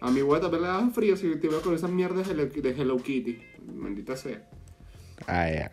A 0.00 0.10
mi 0.10 0.20
güey 0.20 0.40
también 0.40 0.62
le 0.62 0.68
da 0.68 0.90
frío 0.90 1.16
si 1.16 1.34
te 1.36 1.48
veo 1.48 1.62
con 1.62 1.74
esas 1.74 1.90
mierdas 1.90 2.26
de 2.26 2.32
Hello, 2.34 2.46
de 2.46 2.70
Hello 2.70 2.96
Kitty. 2.98 3.38
Maldita 3.74 4.14
sea. 4.16 4.46
Ah, 5.26 5.48
ya. 5.50 5.72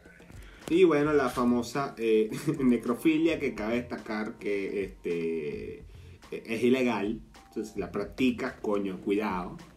Y 0.70 0.84
bueno, 0.86 1.14
la 1.14 1.30
famosa 1.30 1.94
eh, 1.98 2.30
necrofilia 2.64 3.40
que 3.40 3.54
cabe 3.54 3.76
destacar 3.76 4.38
que 4.40 4.84
este 4.84 5.84
es 6.32 6.64
ilegal. 6.64 7.20
Entonces, 7.48 7.74
si 7.74 7.80
la 7.80 7.92
practicas, 7.92 8.54
coño, 8.62 9.00
cuidado. 9.02 9.58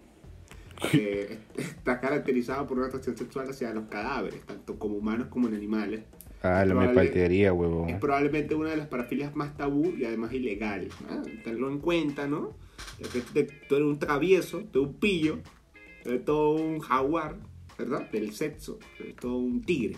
Eh, 0.92 1.38
está 1.56 2.00
caracterizada 2.00 2.66
por 2.66 2.76
una 2.76 2.88
atracción 2.88 3.16
sexual 3.16 3.48
hacia 3.48 3.72
los 3.72 3.86
cadáveres, 3.88 4.44
tanto 4.44 4.78
como 4.78 4.96
humanos 4.96 5.28
como 5.28 5.48
en 5.48 5.54
animales. 5.54 6.02
Ah, 6.42 6.66
lo 6.66 6.74
me 6.74 6.90
paltearía, 6.90 7.46
Es 7.48 7.54
huevón. 7.54 7.98
probablemente 7.98 8.54
una 8.54 8.68
de 8.72 8.76
las 8.76 8.86
parafilias 8.86 9.34
más 9.34 9.56
tabú 9.56 9.94
y 9.96 10.04
además 10.04 10.34
ilegal. 10.34 10.88
¿no? 11.08 11.22
Tenlo 11.42 11.70
en 11.70 11.78
cuenta, 11.78 12.26
¿no? 12.26 12.58
Te- 13.32 13.44
tú 13.44 13.74
eres 13.76 13.86
un 13.88 13.98
travieso, 13.98 14.64
tú 14.70 14.80
eres 14.80 14.92
un 14.92 15.00
pillo, 15.00 15.38
tú 16.04 16.10
eres 16.10 16.24
todo 16.26 16.50
un 16.50 16.78
jaguar, 16.80 17.36
¿verdad? 17.78 18.10
Del 18.10 18.32
sexo, 18.34 18.78
tú 18.98 19.04
eres 19.04 19.16
todo 19.16 19.38
un 19.38 19.62
tigre. 19.62 19.96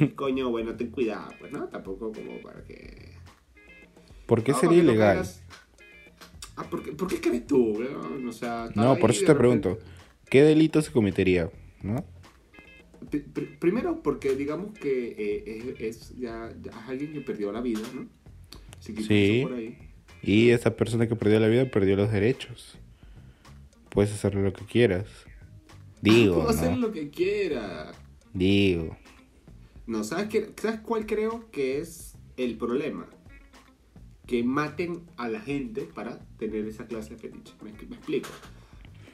Y, 0.00 0.08
coño, 0.16 0.50
bueno, 0.50 0.74
ten 0.76 0.90
cuidado, 0.90 1.30
pues, 1.38 1.52
¿no? 1.52 1.68
Tampoco 1.68 2.12
como 2.12 2.38
para 2.42 2.62
que... 2.64 3.12
¿Por 4.26 4.42
qué 4.42 4.52
No, 4.52 4.58
sería 4.60 4.78
no 4.82 4.84
ilegal? 4.92 5.16
caigas- 5.18 5.42
Ah, 6.56 6.64
¿por 6.68 6.82
qué, 6.82 6.92
por 6.92 7.08
qué 7.08 7.20
crees 7.20 7.46
tú? 7.46 7.72
weón? 7.78 8.28
O 8.28 8.32
sea, 8.32 8.68
No, 8.74 8.96
por 8.98 9.10
eso 9.10 9.20
te 9.24 9.32
repente- 9.32 9.38
pregunto. 9.68 9.78
¿Qué 10.28 10.42
delito 10.42 10.80
se 10.82 10.92
cometería? 10.92 11.50
¿No? 11.82 12.04
Pri- 13.10 13.20
pri- 13.20 13.56
Primero 13.58 14.02
porque 14.02 14.36
digamos 14.36 14.78
que 14.78 15.14
eh, 15.18 15.74
es, 15.80 15.98
es 16.10 16.18
ya, 16.18 16.52
alguien 16.86 17.12
que 17.14 17.20
perdió 17.22 17.50
la 17.50 17.60
vida, 17.62 17.80
¿no? 17.94 18.06
Así 18.78 18.92
que 18.94 19.02
Sí. 19.02 19.40
por 19.42 19.54
ahí. 19.54 19.78
Y 20.22 20.50
esa 20.50 20.76
persona 20.76 21.08
que 21.08 21.16
perdió 21.16 21.40
la 21.40 21.48
vida 21.48 21.64
perdió 21.70 21.96
los 21.96 22.12
derechos. 22.12 22.76
Puedes 23.88 24.12
hacer 24.12 24.34
lo 24.34 24.52
que 24.52 24.64
quieras. 24.66 25.06
Digo, 26.02 26.36
Puedo 26.36 26.50
hacer 26.50 26.72
¿no? 26.72 26.76
lo 26.88 26.92
que 26.92 27.08
quiera. 27.10 27.92
Digo. 28.34 28.96
No, 29.86 30.04
¿sabes, 30.04 30.28
qué? 30.28 30.52
¿sabes 30.60 30.80
cuál 30.80 31.06
creo 31.06 31.50
que 31.50 31.78
es 31.78 32.16
el 32.36 32.56
problema? 32.56 33.06
Que 34.26 34.44
maten 34.44 35.06
a 35.16 35.28
la 35.28 35.40
gente 35.40 35.82
para 35.82 36.18
tener 36.38 36.66
esa 36.66 36.86
clase 36.86 37.10
de 37.14 37.16
fetiche. 37.20 37.54
Me, 37.62 37.72
me 37.72 37.96
explico. 37.96 38.28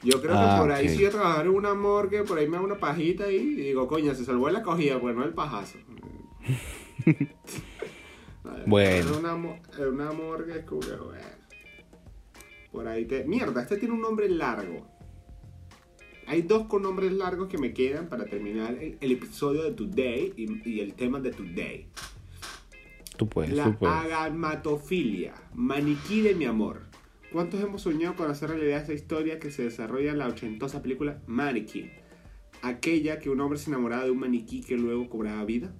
Yo 0.02 0.20
creo 0.20 0.34
Ah, 0.36 0.56
que 0.56 0.60
por 0.62 0.72
ahí 0.72 0.86
ok. 0.86 0.92
si 0.92 0.98
yo 0.98 1.10
trabajar 1.10 1.46
en 1.46 1.52
una 1.52 1.74
morgue, 1.74 2.22
por 2.24 2.38
ahí 2.38 2.46
me 2.46 2.56
hago 2.58 2.66
una 2.66 2.78
pajita 2.78 3.24
ahí 3.24 3.36
y 3.36 3.54
digo, 3.54 3.88
coño, 3.88 4.14
se 4.14 4.24
salvó 4.24 4.50
la 4.50 4.62
cogida, 4.62 5.00
pues 5.00 5.16
no 5.16 5.24
el 5.24 5.32
pajazo. 5.34 5.78
Bueno. 8.66 9.10
En 9.10 9.14
una, 9.16 9.34
una 9.88 10.12
morgue 10.12 10.64
bueno. 10.68 11.24
Por 12.72 12.86
ahí 12.88 13.04
te... 13.04 13.24
Mierda, 13.24 13.62
este 13.62 13.76
tiene 13.76 13.94
un 13.94 14.00
nombre 14.00 14.28
largo. 14.28 14.86
Hay 16.26 16.42
dos 16.42 16.66
con 16.66 16.82
nombres 16.82 17.12
largos 17.12 17.48
que 17.48 17.58
me 17.58 17.72
quedan 17.72 18.08
para 18.08 18.24
terminar 18.26 18.74
el, 18.74 18.96
el 19.00 19.12
episodio 19.12 19.62
de 19.62 19.72
Today 19.72 20.32
y, 20.36 20.68
y 20.68 20.80
el 20.80 20.94
tema 20.94 21.20
de 21.20 21.30
Today. 21.30 21.86
Tú 23.16 23.28
puedes, 23.28 23.52
La 23.54 23.64
tú 23.64 23.76
puedes. 23.78 23.94
agamatofilia, 23.96 25.34
maniquí 25.54 26.20
de 26.20 26.34
mi 26.34 26.44
amor. 26.44 26.82
¿Cuántos 27.32 27.60
hemos 27.60 27.82
soñado 27.82 28.14
con 28.16 28.30
hacer 28.30 28.50
realidad 28.50 28.82
esa 28.82 28.92
historia 28.92 29.38
que 29.38 29.50
se 29.50 29.64
desarrolla 29.64 30.10
en 30.10 30.18
la 30.18 30.28
ochentosa 30.28 30.82
película 30.82 31.20
Mannequin? 31.26 31.90
Aquella 32.62 33.20
que 33.20 33.30
un 33.30 33.40
hombre 33.40 33.58
se 33.58 33.70
enamoraba 33.70 34.04
de 34.04 34.10
un 34.10 34.18
maniquí 34.18 34.62
que 34.62 34.76
luego 34.76 35.08
cobraba 35.08 35.44
vida. 35.44 35.72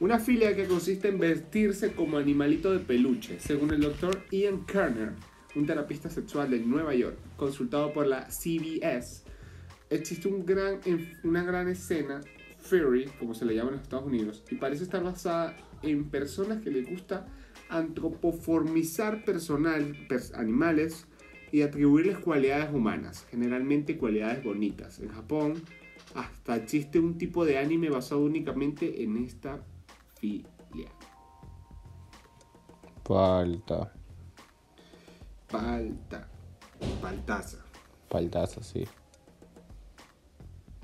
Una 0.00 0.18
filia 0.18 0.54
que 0.56 0.66
consiste 0.66 1.08
en 1.08 1.18
vestirse 1.18 1.92
como 1.92 2.18
animalito 2.18 2.72
de 2.72 2.80
peluche, 2.80 3.38
según 3.40 3.72
el 3.72 3.80
doctor 3.80 4.22
Ian 4.30 4.66
Kerner, 4.66 5.12
un 5.54 5.66
terapista 5.66 6.10
sexual 6.10 6.50
de 6.50 6.58
Nueva 6.60 6.94
York, 6.94 7.16
consultado 7.36 7.92
por 7.92 8.06
la 8.06 8.30
CBS. 8.30 9.22
Existe 9.90 10.28
un 10.28 10.44
gran, 10.44 10.80
una 11.22 11.44
gran 11.44 11.68
escena, 11.68 12.20
furry, 12.58 13.06
como 13.18 13.34
se 13.34 13.44
le 13.44 13.54
llama 13.54 13.70
en 13.70 13.76
los 13.76 13.82
Estados 13.84 14.06
Unidos, 14.06 14.42
y 14.50 14.56
parece 14.56 14.82
estar 14.84 15.02
basada 15.02 15.56
en 15.82 16.10
personas 16.10 16.62
que 16.62 16.70
les 16.70 16.88
gusta 16.88 17.26
antropoformizar 17.68 19.24
personal, 19.24 19.94
pers- 20.08 20.34
animales 20.34 21.06
y 21.52 21.62
atribuirles 21.62 22.18
cualidades 22.18 22.74
humanas, 22.74 23.26
generalmente 23.30 23.96
cualidades 23.96 24.42
bonitas. 24.42 24.98
En 24.98 25.08
Japón 25.08 25.62
hasta 26.16 26.56
existe 26.56 26.98
un 26.98 27.18
tipo 27.18 27.44
de 27.44 27.58
anime 27.58 27.90
basado 27.90 28.22
únicamente 28.22 29.02
en 29.02 29.18
esta 29.18 29.62
filia. 30.18 30.90
Falta. 33.04 33.92
Falta. 35.46 36.28
Faltaza. 37.00 37.64
Faltaza, 38.08 38.62
sí. 38.62 38.84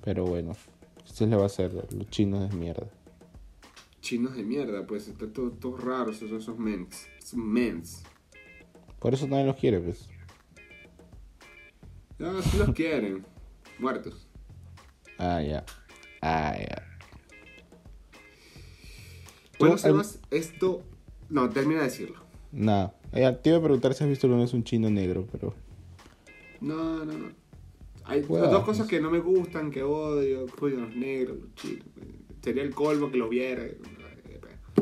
Pero 0.05 0.27
bueno. 0.27 0.53
¿Qué 1.17 1.27
le 1.27 1.37
va 1.37 1.45
a 1.45 1.47
hacer? 1.47 1.73
Los 1.73 2.11
chinos 2.11 2.51
de 2.51 2.57
mierda. 2.57 2.89
Chinos 4.01 4.35
de 4.35 4.43
mierda, 4.43 4.87
pues 4.87 5.09
están 5.09 5.33
todos, 5.33 5.59
todos 5.61 5.83
raros 5.83 6.17
esos, 6.17 6.43
esos 6.43 6.59
mens. 6.59 7.07
Esos 7.19 7.35
mens. 7.35 8.03
Por 8.99 9.15
eso 9.15 9.27
nadie 9.27 9.47
los 9.47 9.57
quiere, 9.57 9.81
pues. 9.81 10.09
No, 12.19 12.43
si 12.43 12.59
los 12.59 12.73
quieren. 12.75 13.25
Muertos. 13.79 14.29
Ah, 15.25 15.41
ya. 15.41 15.65
Ah, 16.21 16.57
ya. 16.59 16.83
Bueno, 19.59 19.77
Tú, 19.77 19.81
Sebas, 19.83 20.19
esto... 20.33 20.83
No, 21.31 21.49
termina 21.51 21.81
de 21.81 21.87
decirlo. 21.87 22.17
Nada. 22.51 22.95
Eh, 23.13 23.39
te 23.43 23.51
iba 23.51 23.59
a 23.59 23.63
preguntar 23.63 23.95
si 23.95 24.03
has 24.05 24.11
visto 24.11 24.27
alguna 24.27 24.43
vez 24.43 24.53
un 24.53 24.65
chino 24.65 24.91
negro, 24.91 25.27
pero. 25.31 25.55
No, 26.61 27.05
no, 27.05 27.13
no. 27.13 27.29
Hay 28.05 28.23
Bueno, 28.23 28.49
dos 28.49 28.65
cosas 28.65 28.87
pues. 28.87 28.91
que 28.91 29.01
no 29.01 29.11
me 29.11 29.21
gustan, 29.21 29.71
que 29.71 29.83
odio, 29.85 30.47
coño, 30.59 30.81
los 30.81 30.97
negros, 30.97 31.39
los 31.39 31.55
chinos. 31.55 31.87
Sería 32.43 32.65
el 32.65 32.75
colmo 32.75 33.11
que 33.11 33.17
los 33.19 33.31
viera. 33.31 33.63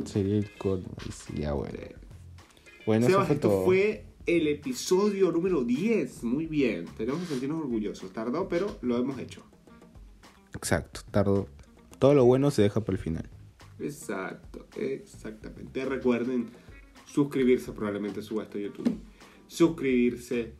Sería 0.06 0.38
el 0.38 0.50
colmo. 0.56 0.88
ya, 1.34 1.52
bueno. 1.52 1.78
Bueno, 2.86 3.06
eso 3.06 3.12
Sebas, 3.12 3.26
fue 3.26 3.34
esto 3.36 3.48
todo. 3.48 3.64
fue 3.66 4.04
el 4.26 4.48
episodio 4.48 5.30
número 5.30 5.62
10. 5.64 6.24
Muy 6.24 6.46
bien. 6.46 6.86
Tenemos 6.96 7.20
que 7.20 7.26
sentirnos 7.26 7.60
orgullosos. 7.60 8.10
Tardó, 8.12 8.48
pero 8.48 8.78
lo 8.80 8.96
hemos 8.96 9.18
hecho. 9.18 9.42
Exacto. 10.54 11.00
Tardó. 11.10 11.48
Todo 11.98 12.14
lo 12.14 12.24
bueno 12.24 12.50
se 12.50 12.62
deja 12.62 12.80
para 12.80 12.96
el 12.96 13.02
final. 13.02 13.28
Exacto, 13.78 14.66
exactamente. 14.76 15.84
Recuerden 15.84 16.50
suscribirse, 17.06 17.72
probablemente 17.72 18.22
suba 18.22 18.44
esto 18.44 18.58
a 18.58 18.60
YouTube. 18.60 19.00
Suscribirse, 19.46 20.54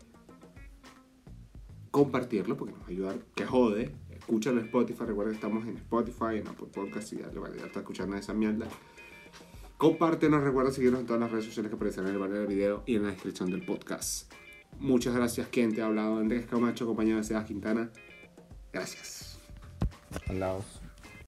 compartirlo, 1.91 2.57
porque 2.57 2.73
nos 2.73 2.83
va 2.83 2.87
a 2.87 2.91
ayudar, 2.91 3.19
que 3.35 3.47
jode. 3.47 3.95
Escúchalo 4.11 4.61
en 4.61 4.67
Spotify, 4.67 5.05
recuerden 5.07 5.33
que 5.33 5.37
estamos 5.37 5.67
en 5.67 5.77
Spotify, 5.77 6.37
en 6.37 6.49
Apple 6.49 6.69
Podcast 6.73 7.13
y 7.13 7.19
ya 7.19 7.29
le 7.29 7.39
vale, 7.39 7.59
ya 7.59 7.67
está 7.67 7.81
escuchando 7.81 8.17
esa 8.17 8.35
mierda. 8.35 8.67
Compártenos, 9.77 10.43
recuerda 10.43 10.71
seguirnos 10.71 11.01
en 11.01 11.07
todas 11.07 11.21
las 11.21 11.31
redes 11.31 11.47
sociales 11.47 11.71
que 11.71 11.77
aparecen 11.77 12.07
en 12.07 12.13
el 12.13 12.19
banner 12.19 12.39
del 12.41 12.47
video 12.47 12.83
y 12.87 12.97
en 12.97 13.05
la 13.05 13.11
descripción 13.11 13.51
del 13.51 13.65
podcast. 13.65 14.31
Muchas 14.79 15.15
gracias, 15.15 15.49
quien 15.49 15.75
te 15.75 15.83
ha 15.83 15.87
hablado, 15.87 16.19
Andrés 16.19 16.47
Camacho, 16.47 16.85
acompañado 16.85 17.19
de 17.19 17.25
Sebas 17.25 17.47
Quintana. 17.47 17.91
Gracias. 18.73 19.30
Al 20.29 20.41
lado. 20.41 20.65